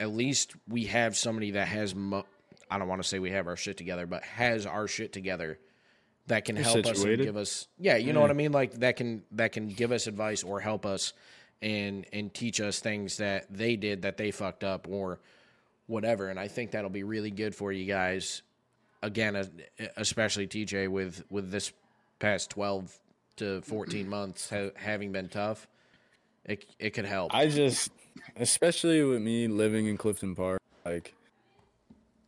[0.00, 2.24] at least we have somebody that has mo-
[2.70, 5.58] i don't want to say we have our shit together but has our shit together
[6.30, 8.52] that can help us and give us yeah you know what i mean?
[8.52, 11.12] Like that can that can give us advice or help us
[11.60, 15.20] and and teach us things that they did that they fucked up or
[15.86, 16.28] whatever.
[16.28, 18.42] And i think that'll be really good for you guys
[19.02, 19.48] again
[19.96, 21.72] especially tj with with this
[22.18, 22.96] past 12
[23.36, 25.66] to 14 months ha- having been tough
[26.44, 27.34] it it could help.
[27.34, 27.90] I just,
[28.36, 31.14] especially with me living in Clifton Park, like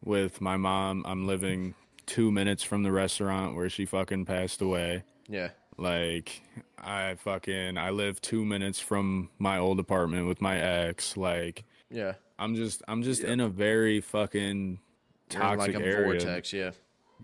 [0.04, 1.74] with my mom, I'm living
[2.06, 5.04] two minutes from the restaurant where she fucking passed away.
[5.28, 6.42] yeah Like,
[6.78, 11.16] I fucking, I live two minutes from my old apartment with my ex.
[11.16, 14.80] Like, yeah I'm just, I'm just in a very fucking
[15.28, 16.04] toxic like area.
[16.20, 16.70] vortex yeah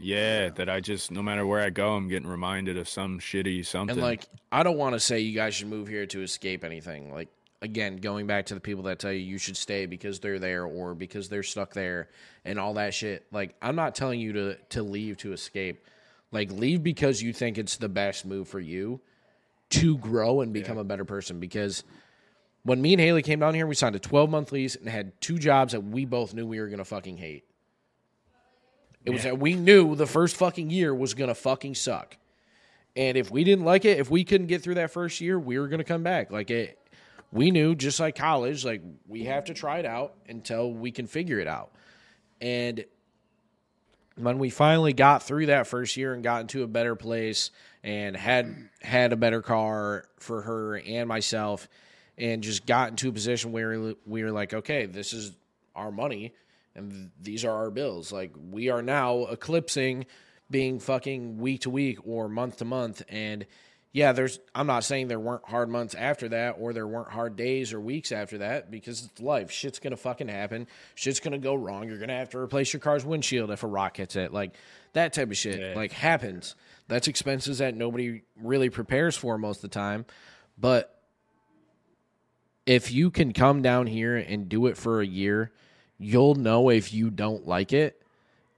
[0.01, 3.67] Yeah, that I just, no matter where I go, I'm getting reminded of some shitty
[3.67, 3.97] something.
[3.97, 7.13] And like, I don't want to say you guys should move here to escape anything.
[7.13, 7.29] Like,
[7.63, 10.65] again, going back to the people that tell you you should stay because they're there
[10.65, 12.09] or because they're stuck there
[12.45, 13.27] and all that shit.
[13.33, 15.85] Like, I'm not telling you to to leave to escape.
[16.31, 19.01] Like, leave because you think it's the best move for you
[19.71, 21.41] to grow and become a better person.
[21.41, 21.85] Because
[22.65, 25.19] when me and Haley came down here, we signed a 12 month lease and had
[25.21, 27.45] two jobs that we both knew we were gonna fucking hate.
[29.05, 32.17] It was that we knew the first fucking year was gonna fucking suck.
[32.99, 35.57] And if we didn't like it, if we couldn't get through that first year, we
[35.57, 36.33] were going to come back.
[36.33, 36.79] Like it,
[37.33, 41.07] we knew just like college, like we have to try it out until we can
[41.07, 41.71] figure it out.
[42.41, 42.85] And
[44.17, 47.51] when we finally got through that first year and got into a better place
[47.85, 51.69] and had had a better car for her and myself
[52.17, 55.33] and just got into a position where we were like, okay, this is
[55.77, 56.35] our money
[56.75, 58.13] and these are our bills.
[58.13, 60.07] Like we are now eclipsing
[60.51, 63.47] being fucking week to week or month to month and
[63.93, 67.37] yeah, there's I'm not saying there weren't hard months after that or there weren't hard
[67.37, 69.51] days or weeks after that because it's life.
[69.51, 70.67] Shit's going to fucking happen.
[70.95, 71.89] Shit's going to go wrong.
[71.89, 74.33] You're going to have to replace your car's windshield if a rock hits it.
[74.33, 74.55] Like
[74.93, 75.75] that type of shit Yeah.
[75.75, 76.55] like happens.
[76.87, 80.05] That's expenses that nobody really prepares for most of the time.
[80.59, 80.95] But
[82.67, 85.51] if you can come down here and do it for a year,
[85.99, 87.98] you'll know if you don't like it.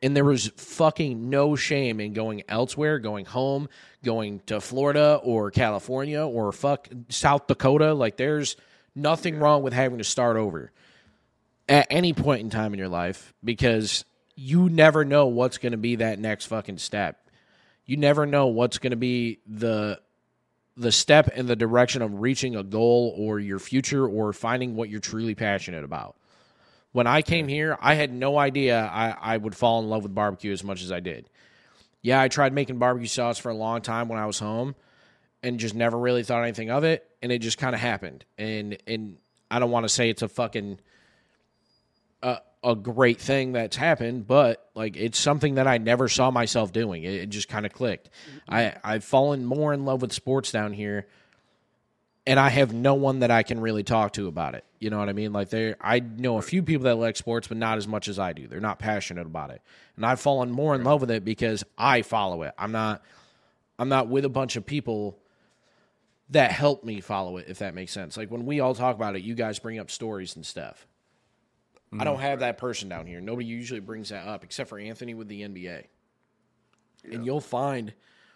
[0.02, 3.68] And there was fucking no shame in going elsewhere, going home,
[4.02, 7.92] going to Florida or California or fuck South Dakota.
[7.92, 8.56] Like there's
[8.94, 10.72] nothing wrong with having to start over
[11.68, 15.78] at any point in time in your life because you never know what's going to
[15.78, 17.28] be that next fucking step.
[17.84, 20.00] You never know what's going to be the
[20.76, 24.88] the step in the direction of reaching a goal or your future or finding what
[24.88, 26.16] you're truly passionate about.
[26.92, 30.14] When I came here, I had no idea I, I would fall in love with
[30.14, 31.28] barbecue as much as I did.
[32.02, 34.74] Yeah, I tried making barbecue sauce for a long time when I was home
[35.42, 37.08] and just never really thought anything of it.
[37.22, 38.24] And it just kind of happened.
[38.38, 39.18] And and
[39.50, 40.80] I don't want to say it's a fucking
[42.22, 46.72] uh, a great thing that's happened, but like it's something that I never saw myself
[46.72, 47.04] doing.
[47.04, 48.10] It, it just kind of clicked.
[48.48, 51.06] I I've fallen more in love with sports down here,
[52.26, 54.64] and I have no one that I can really talk to about it.
[54.78, 55.32] You know what I mean?
[55.32, 58.18] Like there, I know a few people that like sports, but not as much as
[58.18, 58.46] I do.
[58.46, 59.62] They're not passionate about it,
[59.96, 62.54] and I've fallen more in love with it because I follow it.
[62.58, 63.02] I'm not.
[63.78, 65.18] I'm not with a bunch of people
[66.30, 67.46] that help me follow it.
[67.48, 68.16] If that makes sense.
[68.16, 70.86] Like when we all talk about it, you guys bring up stories and stuff.
[71.98, 72.22] I don't mm-hmm.
[72.22, 73.20] have that person down here.
[73.20, 75.86] Nobody usually brings that up except for Anthony with the NBA.
[77.10, 77.92] And you'll find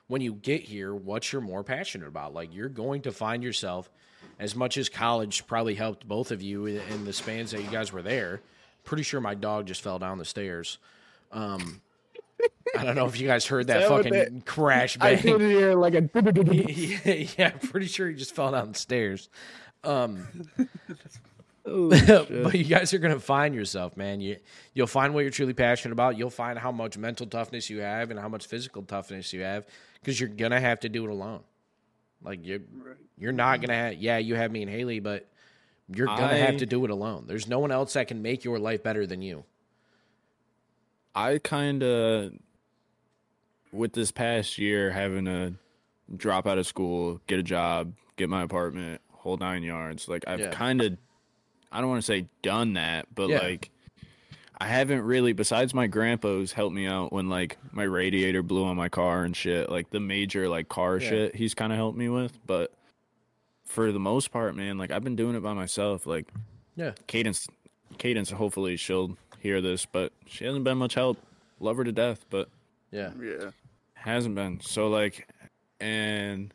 [0.09, 2.35] when you get here what you're more passionate about.
[2.35, 3.91] Like you're going to find yourself
[4.39, 7.93] as much as college probably helped both of you in the spans that you guys
[7.93, 8.41] were there.
[8.85, 10.79] Pretty sure my dog just fell down the stairs.
[11.33, 11.81] Um,
[12.77, 15.39] I don't know if you guys heard that, that fucking that- crash I bang.
[15.39, 16.09] did hear like a.
[16.53, 19.29] yeah, yeah, pretty sure he just fell down the stairs.
[19.85, 20.27] Um,
[22.45, 24.21] But you guys are gonna find yourself, man.
[24.21, 24.37] You
[24.75, 26.19] you'll find what you're truly passionate about.
[26.19, 29.67] You'll find how much mental toughness you have and how much physical toughness you have
[30.01, 31.41] because you're gonna have to do it alone.
[32.23, 32.61] Like you're
[33.19, 33.95] you're not gonna have.
[33.95, 35.27] Yeah, you have me and Haley, but
[35.89, 37.25] you're gonna I- have to do it alone.
[37.27, 39.45] There's no one else that can make your life better than you.
[41.15, 42.33] I kind of,
[43.73, 45.55] with this past year, having to
[46.17, 50.09] drop out of school, get a job, get my apartment, whole nine yards.
[50.09, 50.51] Like I've Yeah.
[50.51, 50.99] kind of,
[51.75, 53.39] I don't want to say done that, but Yeah.
[53.41, 53.71] like
[54.59, 55.33] I haven't really.
[55.33, 59.37] Besides my grandpa's helped me out when like my radiator blew on my car and
[59.37, 59.69] shit.
[59.69, 61.09] Like the major like car Yeah.
[61.09, 62.39] shit, he's kind of helped me with.
[62.47, 62.73] But
[63.67, 66.07] for the most part, man, like I've been doing it by myself.
[66.07, 66.29] Like
[66.77, 67.49] Yeah, Cadence,
[67.99, 68.31] Cadence.
[68.31, 71.19] Hopefully she'll hear this, but she hasn't been much help.
[71.61, 72.49] Love her to death, but
[72.93, 73.51] yeah, Yeah.
[73.95, 74.61] hasn't been.
[74.61, 75.27] So like,
[75.81, 76.55] and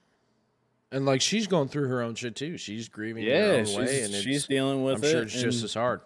[0.92, 2.58] and like she's going through her own shit too.
[2.58, 5.12] She's grieving yeah, own she's, way, and she's dealing with I'm it.
[5.12, 6.02] sure it's just as hard.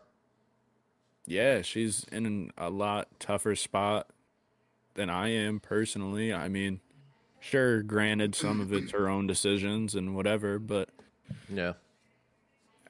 [1.25, 4.07] yeah, she's in a lot tougher spot
[4.95, 6.33] than I am personally.
[6.33, 6.79] I mean,
[7.39, 10.89] sure, granted, some of it's her own decisions and whatever, but
[11.49, 11.73] Yeah.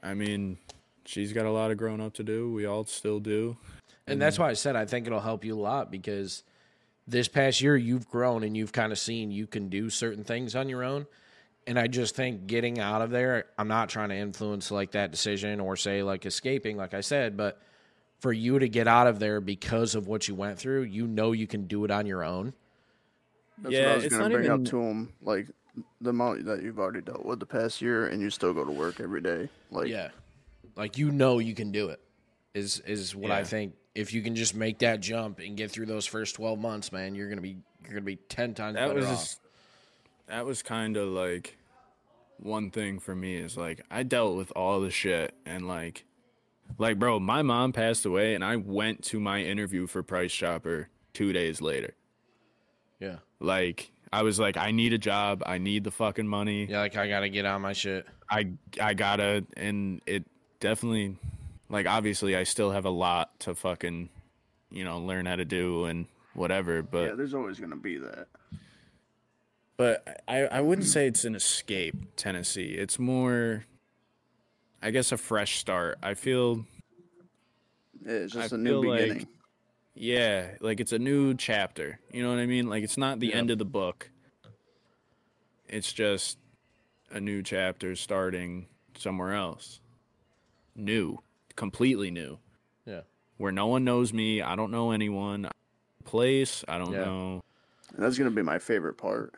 [0.01, 0.57] I mean,
[1.05, 2.51] she's got a lot of growing up to do.
[2.51, 3.55] We all still do.
[4.05, 6.43] And that's why I said I think it'll help you a lot because
[7.07, 10.55] this past year you've grown and you've kind of seen you can do certain things
[10.57, 11.05] on your own.
[11.65, 15.11] And I just think getting out of there, I'm not trying to influence like that
[15.11, 17.61] decision or say like escaping, like I said, but
[18.19, 21.31] for you to get out of there because of what you went through, you know
[21.31, 22.53] you can do it on your own.
[23.59, 25.13] That's Yeah, what I was it's gonna not bring even- up to him.
[25.21, 25.47] Like
[26.01, 28.71] the amount that you've already dealt with the past year, and you still go to
[28.71, 29.49] work every day.
[29.71, 30.09] Like, Yeah.
[30.75, 31.99] Like you know you can do it.
[32.53, 33.73] Is is what I think.
[33.95, 37.13] If you can just make that jump and get through those first 12 months, man,
[37.15, 39.35] you're going to be you're going to be 10 times that better was off.
[40.33, 41.57] Just, that was kind of like
[42.37, 46.05] one thing for me is like I dealt with all the shit and like
[46.77, 50.89] like bro, my mom passed away and I went to my interview for Price Chopper
[51.13, 51.93] 2 days later.
[52.99, 53.17] yeah.
[53.39, 56.65] Like I was like I need a job, I need the fucking money.
[56.65, 58.05] Yeah, like I got to get on my shit.
[58.29, 58.49] I
[58.81, 60.25] I got to and it
[60.59, 61.17] definitely
[61.69, 64.09] like obviously I still have a lot to fucking
[64.71, 68.27] you know learn how to do and whatever, but yeah, there's always gonna be that.
[69.77, 72.73] But I, I wouldn't say it's an escape tennessee.
[72.77, 73.65] It's more
[74.81, 75.97] i guess a fresh start.
[76.03, 76.65] I feel
[78.05, 79.27] it's just I a new feel like- beginning.
[79.95, 81.99] yeah like it's a new chapter.
[82.11, 82.67] You know what i mean?
[82.69, 83.35] Like it's not the Yeah.
[83.37, 84.09] end of the book.
[85.67, 86.37] It's just
[87.11, 89.79] a new chapter starting somewhere else.
[90.75, 91.19] New.
[91.55, 92.37] Completely new.
[92.85, 93.01] Yeah.
[93.37, 94.41] where no one knows me.
[94.41, 95.47] I don't know anyone.
[96.05, 96.63] Place.
[96.67, 97.05] I don't Yeah.
[97.05, 97.43] know
[97.95, 99.33] And that's gonna be my favorite part.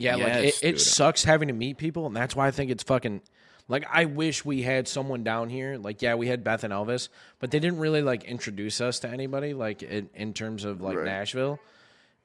[0.00, 2.82] Yeah, like it, it sucks having to meet people, and that's why I think it's
[2.82, 3.20] fucking.
[3.68, 5.76] Like I wish we had someone down here.
[5.76, 7.08] Like yeah, we had Beth and Elvis,
[7.38, 9.52] but they didn't really like introduce us to anybody.
[9.54, 11.04] Like in, in terms of like Right.
[11.04, 11.60] Nashville,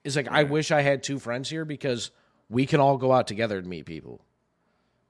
[0.04, 2.10] it's like I wish I had two friends here because
[2.48, 4.20] we can all go out together and meet people.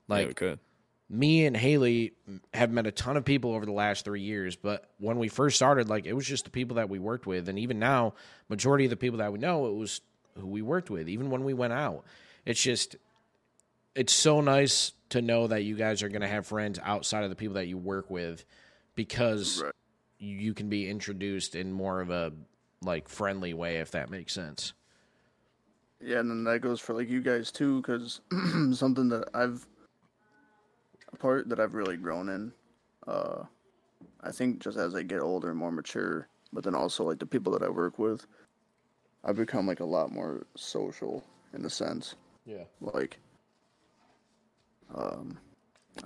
[0.09, 0.59] yeah, Like we could.
[1.09, 2.13] me and Haley
[2.53, 5.57] have met a ton of people over the last three years, but when we first
[5.57, 8.13] started, like it was just the people that we worked with, and even now,
[8.51, 10.01] majority of the people that we know, it was
[10.39, 11.09] who we worked with.
[11.09, 12.05] Even when we went out,
[12.47, 12.97] it's just,
[13.95, 17.37] it's so nice to know that you guys are gonna have friends outside of the
[17.37, 18.45] people that you work with,
[18.95, 19.73] because Right.
[20.19, 22.33] you can be introduced in more of a
[22.83, 24.73] like friendly way, if that makes sense.
[26.01, 28.21] Yeah, and then that goes for like you guys too, because
[28.73, 29.67] something that I've
[31.13, 32.53] a part that I've really grown in.
[33.07, 33.45] Uh,
[34.23, 37.27] I think just as I get older and more mature, but then also like the
[37.27, 38.27] people that I work with,
[39.25, 42.15] I've become like a lot more social in a sense.
[42.47, 42.65] Yeah.
[42.81, 43.19] Like,
[44.95, 45.37] um,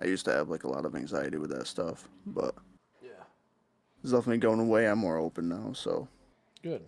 [0.00, 2.55] I used to have like a lot of anxiety with that stuff, but
[3.03, 3.11] Yeah.
[4.03, 4.88] it's definitely going away.
[4.88, 6.09] I'm more open now, so
[6.62, 6.87] Good.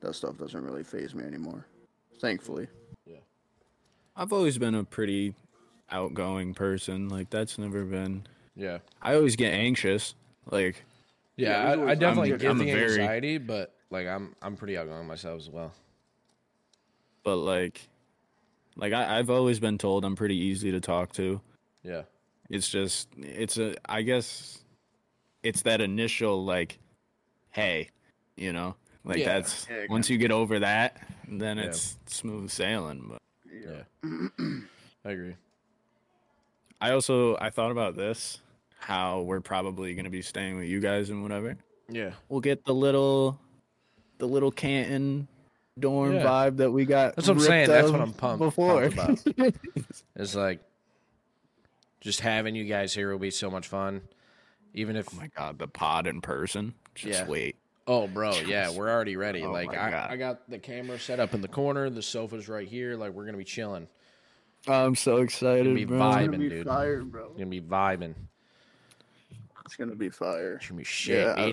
[0.00, 1.66] that stuff doesn't really faze me anymore.
[2.20, 2.68] Thankfully.
[3.06, 3.16] Yeah.
[4.16, 5.34] I've always been a pretty
[5.90, 7.08] outgoing person.
[7.08, 8.26] Like that's never been.
[8.54, 8.78] Yeah.
[9.02, 10.14] I always get anxious.
[10.50, 10.84] Like
[11.36, 14.36] Yeah, Yeah, I, I definitely I'm- get I'm the a very- anxiety, but like I'm
[14.42, 15.72] I'm pretty outgoing myself as well.
[17.24, 17.88] but like
[18.80, 21.40] like I, I've always been told I'm pretty easy to talk to.
[21.84, 22.02] Yeah.
[22.48, 24.64] It's just it's a I guess
[25.42, 26.78] it's that initial like
[27.50, 27.90] hey,
[28.36, 28.74] you know?
[29.04, 29.34] Like Yeah.
[29.34, 30.96] that's Yeah, once you get over that,
[31.28, 31.64] then Yeah.
[31.64, 33.04] it's smooth sailing.
[33.08, 33.18] But
[33.52, 33.82] Yeah.
[35.04, 35.36] I agree.
[36.80, 38.40] I also I thought about this,
[38.78, 41.56] how we're probably gonna be staying with you guys and whatever.
[41.88, 42.12] Yeah.
[42.28, 43.38] We'll get the little
[44.18, 45.28] the little Canton
[45.80, 46.24] dorm Yeah.
[46.24, 47.16] vibe that we got.
[47.16, 47.68] That's what I'm saying.
[47.68, 48.88] That's what I'm pumped, before.
[48.90, 49.54] pumped about.
[50.16, 50.60] It's like
[52.00, 54.02] just having you guys here will be so much fun.
[54.74, 56.74] Even if oh my god, the pod in person.
[56.94, 57.26] Just Yeah.
[57.26, 57.56] wait.
[57.86, 59.42] Oh, bro, yeah, we're already ready.
[59.42, 62.68] Oh like I, I got the camera set up in the corner, the sofa's right
[62.68, 62.96] here.
[62.96, 63.88] Like we're gonna be chilling.
[64.68, 65.98] I'm so excited, Gonna be bro.
[65.98, 66.66] vibing, It's gonna be dude.
[66.66, 67.28] fire, bro.
[67.30, 68.14] We're gonna be vibing.
[69.64, 70.54] It's gonna be fire.
[70.56, 71.52] It's gonna be shit, Yeah,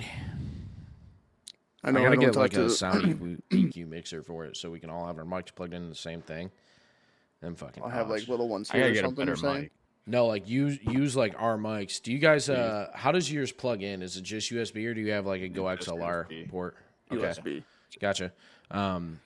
[1.84, 1.98] I- dude.
[1.98, 3.42] I I, know I, gotta don't get talk like to a sound EQ,
[3.74, 6.22] EQ mixer for it, so we can all have our mics plugged into the same
[6.22, 6.50] thing.
[7.42, 7.84] And fucking.
[7.84, 9.26] I'll have like little ones I here gotta or get a something.
[9.52, 9.72] better mic.
[10.08, 12.02] No, like use use like our mics.
[12.02, 12.50] Do you guys?
[12.50, 14.02] uh How does yours plug in?
[14.02, 16.76] Is it just USB or do you have like a Go XLR port?
[17.12, 17.63] Okay, USB.
[18.02, 18.32] gotcha.
[18.72, 19.20] Um,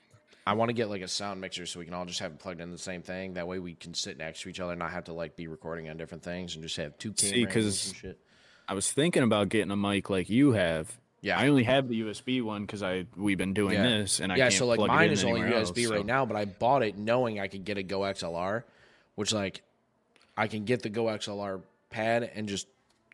[0.46, 2.40] I want to get like a sound mixer so we can all just have it
[2.40, 3.36] plugged in the same thing.
[3.36, 5.48] That way we can sit next to each other, and not have to like be
[5.48, 8.20] recording on different things, and just have two cameras See, and 'cause- some shit.
[8.68, 11.00] I was thinking about getting a mic like you have.
[11.22, 11.40] Yeah.
[11.40, 13.84] I only have the USB one because I we've been doing Yeah.
[13.84, 16.36] this, and I yeah, so like mine is only USB else, right so- now, but
[16.36, 18.64] I bought it knowing I could get a Go XLR,
[19.16, 19.62] which like
[20.36, 22.66] I can get the Go XLR pad and just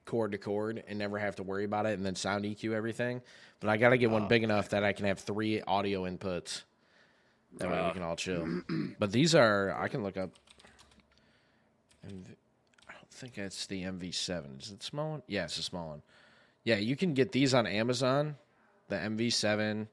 [0.06, 3.22] cord to cord and never have to worry about it and then sound EQ everything.
[3.60, 6.04] But I got to get Oh, one big enough that I can have three audio
[6.04, 6.62] inputs.
[7.58, 7.92] That way we Ah.
[7.92, 8.62] can all chill.
[9.00, 10.30] but these are I can look up.
[12.06, 12.10] I
[12.94, 14.62] don't think it's the MV7.
[14.62, 15.24] Is it the small one?
[15.28, 16.02] Yeah, it's a small one.
[16.68, 18.36] Yeah, you can get these on Amazon.
[18.90, 19.88] The MV7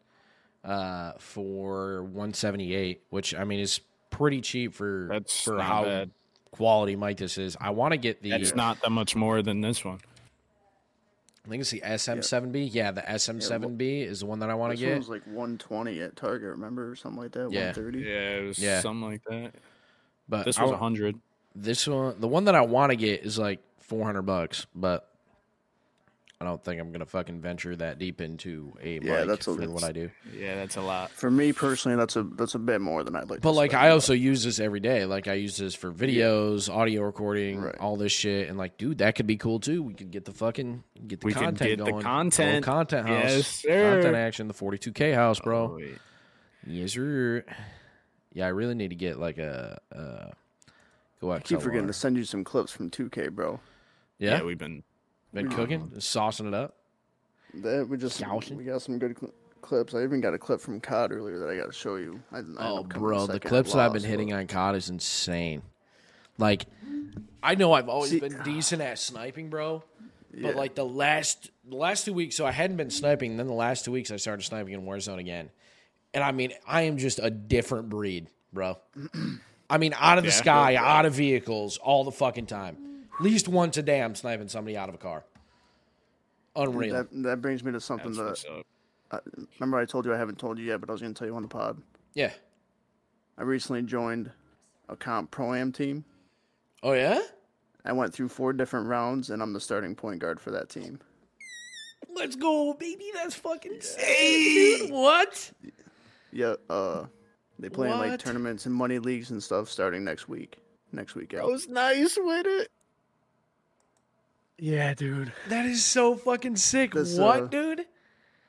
[0.65, 6.11] uh, for 178, which I mean is pretty cheap for That's for how bad.
[6.51, 7.57] quality mic this is.
[7.61, 10.01] I want to get the It's not that much more than this one.
[11.47, 12.71] I think it's the SM7B.
[12.73, 14.99] Yeah, the SM7B is the one that I want to This one get.
[14.99, 17.53] was like 120 at Target, remember, or something like that.
[17.53, 17.67] Yeah.
[17.73, 17.99] 130.
[18.01, 18.81] Yeah, it was Yeah.
[18.81, 19.55] something like that.
[20.29, 21.21] But This was wa- a hundred.
[21.55, 25.09] this one, the one that I want to get is like 400 bucks, but
[26.45, 29.55] I don't think I'm gonna fucking venture that deep into a Yeah, mic that's a-
[29.57, 30.11] for what I do.
[30.37, 31.11] Yeah, that's a lot.
[31.11, 33.41] For me personally, that's a that's a bit more than I'd like.
[33.41, 35.05] But to like spend, I but- also use this every day.
[35.05, 37.77] Like I use this for videos, audio recording, Right.
[37.79, 38.49] all this shit.
[38.49, 39.83] And like, dude, that could be cool too.
[39.83, 42.03] We could get the fucking get the We could content get the going.
[42.03, 42.55] content.
[42.67, 43.25] Little content house.
[43.31, 43.93] Yes, sir.
[43.95, 44.49] Content action.
[44.49, 45.79] The 42k house, bro.
[45.81, 45.95] Oh.
[46.67, 47.45] Yes, sir.
[48.33, 50.31] Yeah, I really need to get like a uh,
[51.21, 51.63] go I keep XLR.
[51.63, 53.61] forgetting to send you some clips from 2K, bro.
[54.19, 54.83] Yeah, yeah, we've been.
[55.35, 55.57] Been mm-hmm.
[55.57, 56.77] cooking, just saucing it up.
[57.55, 58.57] That we just Scouting?
[58.57, 59.95] we got some good cl- clips.
[59.95, 62.21] I even got a clip from COD earlier that I got to show you.
[62.33, 65.63] I, I Oh, bro, the clips that I've been hitting on COD is insane.
[66.37, 66.67] Like,
[67.43, 69.85] I know I've always See- been decent at sniping, bro.
[70.33, 70.49] Yeah.
[70.49, 73.37] But like the last the last two weeks, so I hadn't been sniping.
[73.37, 75.49] Then the last two weeks, I started sniping in Warzone again,
[76.13, 78.77] and I mean, I am just a different breed, bro.
[79.71, 80.35] I mean, out of the Yeah.
[80.37, 82.77] sky, out of vehicles, all the fucking time.
[83.15, 85.25] At least once a day, I'm sniping somebody out of a car.
[86.57, 86.95] Unreal.
[86.95, 88.67] that that brings me to something That's that what's
[89.13, 89.21] up.
[89.27, 91.19] uh, remember I told you I haven't told you yet, but I was going to
[91.19, 91.81] tell you on the pod.
[92.15, 92.31] yeah.
[93.37, 94.31] I recently joined
[94.89, 96.05] a comp pro am team.
[96.85, 97.21] Oh yeah.
[97.85, 101.01] I went through four different rounds, and I'm the starting point guard for that team.
[102.15, 103.11] Let's go, baby.
[103.13, 104.91] That's fucking insane, dude.
[104.93, 105.51] What?
[106.33, 107.07] Yeah, uh,
[107.59, 110.59] They play in like tournaments and money leagues and stuff starting next week.
[110.93, 111.33] Next week.
[111.33, 111.43] weekend.
[111.43, 112.71] Bro's nice with it.
[114.65, 115.31] Yeah, dude.
[115.51, 116.95] That is so fucking sick.
[116.95, 117.85] This, what, uh, dude?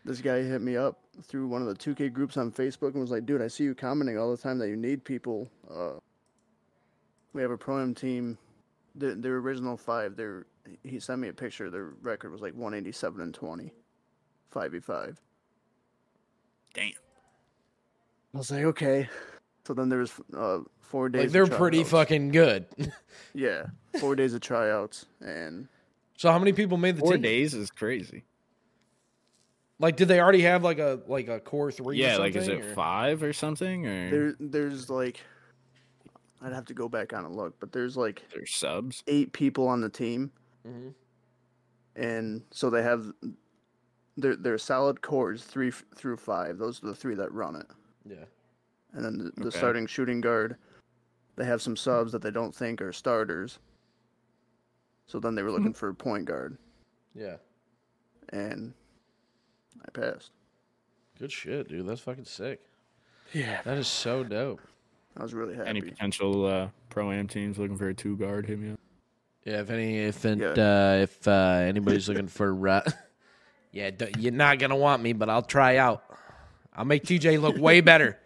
[0.05, 3.11] This guy hit me up through one of the 2K groups on Facebook and was
[3.11, 5.51] like, "Dude, I see you commenting all the time that you need people.
[5.69, 5.99] Uh,
[7.33, 8.37] we have a pro am team.
[8.95, 10.15] The their original five.
[10.15, 10.45] Their
[10.83, 11.69] he sent me a picture.
[11.69, 13.73] Their record was like 187 and 20,
[14.51, 15.19] five v five.
[16.73, 16.93] Damn.
[18.33, 19.09] I was like, okay.
[19.67, 21.19] So then there was uh, four days.
[21.19, 22.67] Like of they're pretty fucking good.
[23.33, 23.65] Yeah,
[23.99, 25.67] four days of tryouts, and
[26.17, 27.21] so how many people made the Four team?
[27.21, 28.23] days is crazy.
[29.79, 31.85] Like, did they already have like a like a core three?
[32.01, 33.85] or Yeah, like is something, it or- five or something?
[33.85, 35.19] Or there there's like,
[36.41, 39.03] I'd have to go back on and look, but there's like there's subs?
[39.07, 40.31] eight people on the team,
[40.65, 40.93] Mhm.
[41.97, 43.11] and so they have
[44.15, 46.57] their their solid cores three through five.
[46.57, 47.67] Those are the three that run it,
[48.05, 48.23] Yeah.
[48.93, 49.57] and then the, the Okay.
[49.57, 50.55] starting shooting guard.
[51.35, 53.59] They have some subs that they don't think are starters.
[55.07, 56.57] So then they were looking for a point guard,
[57.13, 57.35] Yeah.
[58.29, 58.73] and
[59.85, 60.31] I passed.
[61.19, 61.85] Good shit, dude.
[61.87, 62.61] That's fucking sick.
[63.33, 64.61] Yeah, That is so dope.
[65.17, 65.69] I was really happy.
[65.69, 68.45] Any potential uh, pro am teams looking for a two guard?
[68.47, 68.79] Hit me up.
[69.45, 70.47] Yeah, if any, if it, Yeah.
[70.49, 72.81] uh, if uh, anybody's looking for, uh,
[73.71, 76.03] yeah, d- you're not gonna want me, but I'll try out.
[76.75, 78.17] I'll make TJ look way better.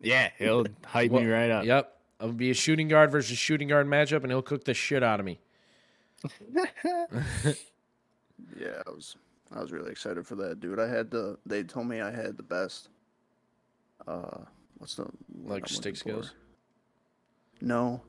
[0.00, 1.64] Yeah, he'll hype Well, me right up.
[1.64, 5.02] Yep, it'll be a shooting guard versus shooting guard matchup, and he'll cook the shit
[5.04, 5.38] out of me.
[8.58, 9.16] Yeah, I was
[9.54, 10.78] I was really excited for that, dude.
[10.80, 12.88] I had the they told me I had the best
[14.06, 14.38] uh
[14.78, 15.06] what's the
[15.44, 15.98] Like stick looking for?
[15.98, 16.34] skills.
[17.60, 18.02] No.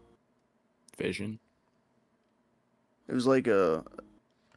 [0.97, 1.39] Vision.
[3.07, 3.84] It was like a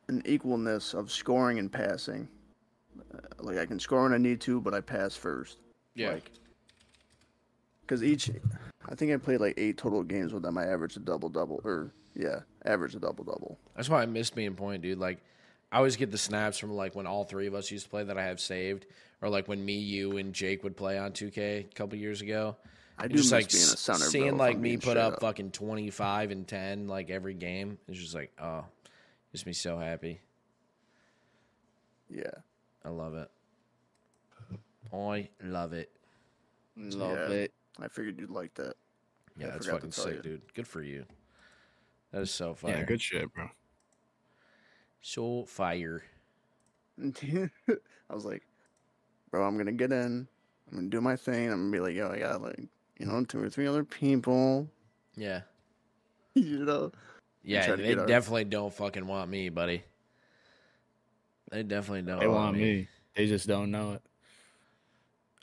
[0.09, 2.29] an equalness of scoring and passing.
[3.13, 5.59] Uh, Like I can score when I need to, but I pass first.
[5.95, 6.31] Yeah, Like
[7.87, 8.31] cuz each
[8.89, 10.57] I think I played like 8 total games with them.
[10.57, 13.59] I averaged a double double or yeah, average a double double.
[13.77, 14.99] that's why I missed being point, dude.
[14.99, 15.19] Like,
[15.71, 18.05] I always get the snaps from like when all three of us used to play
[18.05, 18.87] that I have saved,
[19.21, 22.57] or like when me, you, and Jake would play on 2K a couple years ago.
[22.99, 24.05] I do just miss like being a s- center.
[24.07, 27.77] seeing if like me put straight up fucking 25 and 10 like every game.
[27.89, 28.65] It's just like, oh,
[29.35, 30.21] makes me so happy.
[32.09, 32.31] Yeah.
[32.85, 33.31] I love it.
[34.93, 35.91] I love it.
[36.77, 37.35] Love Yeah.
[37.37, 37.53] it.
[37.81, 38.75] I figured you'd like that.
[39.39, 40.23] Yeah, I that's fucking tell sick, you.
[40.23, 40.55] dude.
[40.55, 41.05] Good for you.
[42.17, 42.79] That is so fire.
[42.79, 43.51] Yeah, good shit, bro.
[45.03, 46.03] So fire.
[46.99, 47.51] I
[48.09, 48.43] was like,
[49.31, 50.27] bro, I'm gonna get in.
[50.71, 51.53] I'm gonna do my thing.
[51.53, 52.59] I'm gonna be like, yo, I got like,
[52.99, 54.67] you know, two or three other people.
[55.15, 55.43] Yeah.
[56.35, 56.91] you know,
[57.43, 59.83] Yeah, they get our- definitely don't fucking want me, buddy.
[61.51, 62.89] They definitely don't They want me.
[63.15, 64.03] They just don't know it.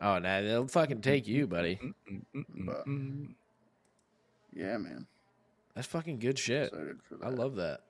[0.01, 1.79] Oh, nah, they'll fucking take you, buddy.
[2.33, 2.87] But-
[4.51, 5.05] yeah, man.
[5.75, 6.71] That's fucking good shit.
[7.23, 7.81] I love that.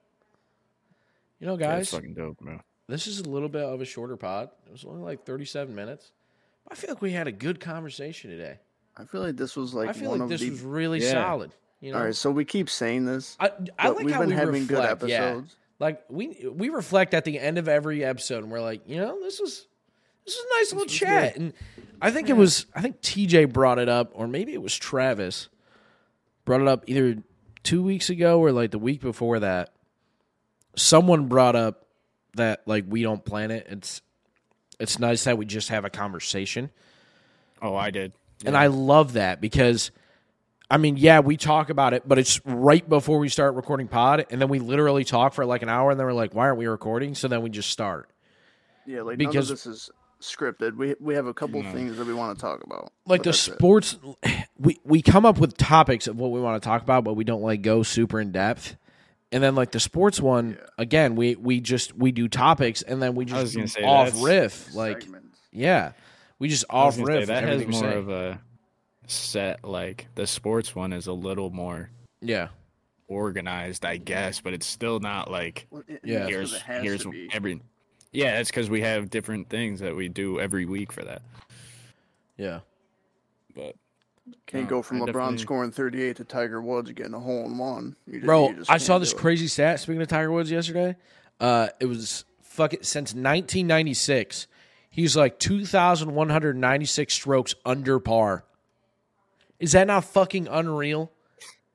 [1.39, 2.59] You know, That's guys, fucking dope, bro.
[2.87, 4.49] this is a little bit of a shorter pod.
[4.65, 6.11] It was only like 37 minutes.
[6.71, 8.59] I feel like we had a good conversation today.
[8.95, 10.49] I feel like this was like I feel like this the.
[10.51, 11.11] was really Yeah.
[11.11, 11.51] solid.
[11.81, 13.35] You know, All right, so we keep saying this.
[13.41, 14.99] I, I like we've how been we having reflect.
[15.01, 15.41] good Yeah,
[15.79, 19.19] like we we reflect at the end of every episode, and we're like, you know,
[19.19, 19.67] this was
[20.25, 21.35] this was a nice little was chat.
[21.35, 21.51] And
[22.01, 25.49] I think it was I think TJ brought it up, or maybe it was Travis
[26.45, 27.17] brought it up either
[27.63, 29.73] two weeks ago or like the week before that.
[30.75, 31.85] Someone brought up
[32.35, 33.67] that like we don't plan it.
[33.69, 34.01] It's
[34.79, 36.71] it's nice that we just have a conversation.
[37.61, 38.13] Oh, I did.
[38.45, 39.91] And I love that because
[40.69, 44.25] I mean, yeah, we talk about it, but it's right before we start recording pod,
[44.31, 46.57] and then we literally talk for like an hour, and then we're like, "Why aren't
[46.57, 48.09] we recording?" So then we just start.
[48.87, 49.89] Yeah, like Because- none of this is
[50.23, 50.75] scripted.
[50.75, 51.71] We we have a couple No.
[51.71, 52.91] things that we want to talk about.
[53.05, 53.53] Like the that's it.
[53.55, 53.97] sports,
[54.57, 57.23] we we come up with topics of what we want to talk about, but we
[57.23, 58.75] don't like go super in depth.
[59.31, 60.65] And then like the sports one, Yeah.
[60.77, 64.73] again, we we just we do topics, and then we just gonna say, off riff,
[64.75, 65.39] like Segments.
[65.51, 65.93] yeah,
[66.39, 67.27] we just off gonna say, riff.
[67.27, 67.95] that has more say.
[67.97, 68.39] of a
[69.07, 69.63] set.
[69.65, 71.89] Like the sports one is a little more
[72.21, 72.49] yeah,
[73.07, 76.27] organized, I guess, but it's still not like Well, it- Yeah.
[76.27, 77.61] here's here's every.
[78.13, 81.21] Yeah, it's because we have different things that we do every week for that.
[82.37, 82.59] yeah.
[83.55, 83.75] But
[84.47, 87.45] Can't No, go from I LeBron definitely- scoring 38 to Tiger Woods getting a hole
[87.45, 87.95] in one.
[88.07, 89.17] You ju- Bro, you just I saw this it.
[89.17, 89.79] crazy stat.
[89.81, 90.95] Speaking of Tiger Woods yesterday,
[91.41, 94.47] uh, it was fuck it since 1996.
[94.89, 98.45] He's like 2,196 strokes under par.
[99.59, 101.11] Is that not fucking unreal?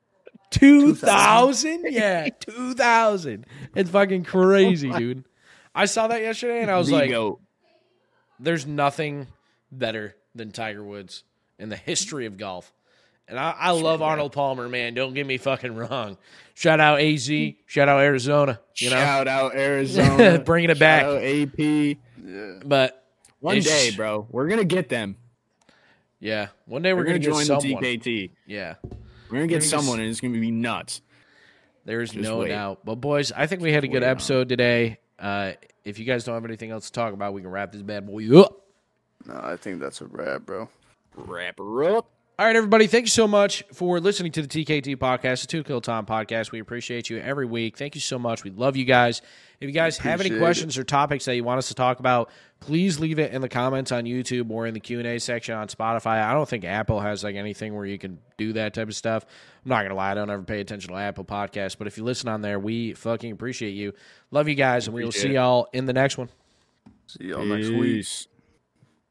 [0.51, 1.85] 2,000?
[1.89, 3.45] Yeah, 2,000.
[3.75, 5.23] It's fucking crazy, dude.
[5.79, 7.39] I saw that yesterday and I was The like, goat.
[8.39, 9.27] there's nothing
[9.71, 11.23] better than Tiger Woods
[11.57, 12.71] in the history of golf.
[13.27, 14.93] And I, I love Arnold Palmer, man.
[14.95, 16.17] Don't get me fucking wrong.
[16.55, 17.29] Shout out AZ.
[17.67, 18.59] Shout out Arizona.
[18.77, 20.39] You know, Shout out Arizona.
[20.39, 21.03] Bringing it Shout back.
[21.05, 21.97] out AP.
[22.65, 23.03] But
[23.39, 25.15] One It's- day, bro, we're gonna get them.
[26.19, 27.81] yeah, one day we're, We're, gonna, gonna, get join someone.
[27.83, 28.31] the TKT.
[28.47, 28.75] Yeah,
[29.29, 31.01] We're gonna get someone, and it's gonna be nuts.
[31.85, 32.49] there's Just no wait.
[32.49, 32.79] doubt.
[32.83, 34.97] But boys, I think we had a good wait on episode today.
[35.19, 35.53] Uh,
[35.83, 38.07] if you guys don't have anything else to talk about, we can wrap this bad
[38.07, 38.65] boy up.
[39.25, 40.69] No, I think that's a wrap, bro.
[41.15, 42.09] Wrap her up.
[42.39, 42.87] All right, everybody.
[42.87, 46.53] Thank you so much for listening to the TKT podcast, the To Kill Time podcast.
[46.53, 47.77] We appreciate you every week.
[47.77, 48.45] Thank you so much.
[48.45, 49.21] We love you guys.
[49.59, 51.99] If you guys have any Appreciate questions or topics that you want us to talk
[51.99, 52.29] about,
[52.61, 55.53] please leave it in the comments on YouTube or in the Q and A section
[55.53, 56.23] on Spotify.
[56.23, 59.25] I don't think Apple has like anything where you can do that type of stuff.
[59.65, 62.05] I'm not gonna lie, I don't ever pay attention to Apple Podcasts, but if you
[62.05, 63.91] listen on there, we fucking appreciate you.
[64.31, 66.29] Love you guys, and we will see y'all in the next one.
[67.05, 67.81] See y'all next week.
[67.81, 68.28] Peace.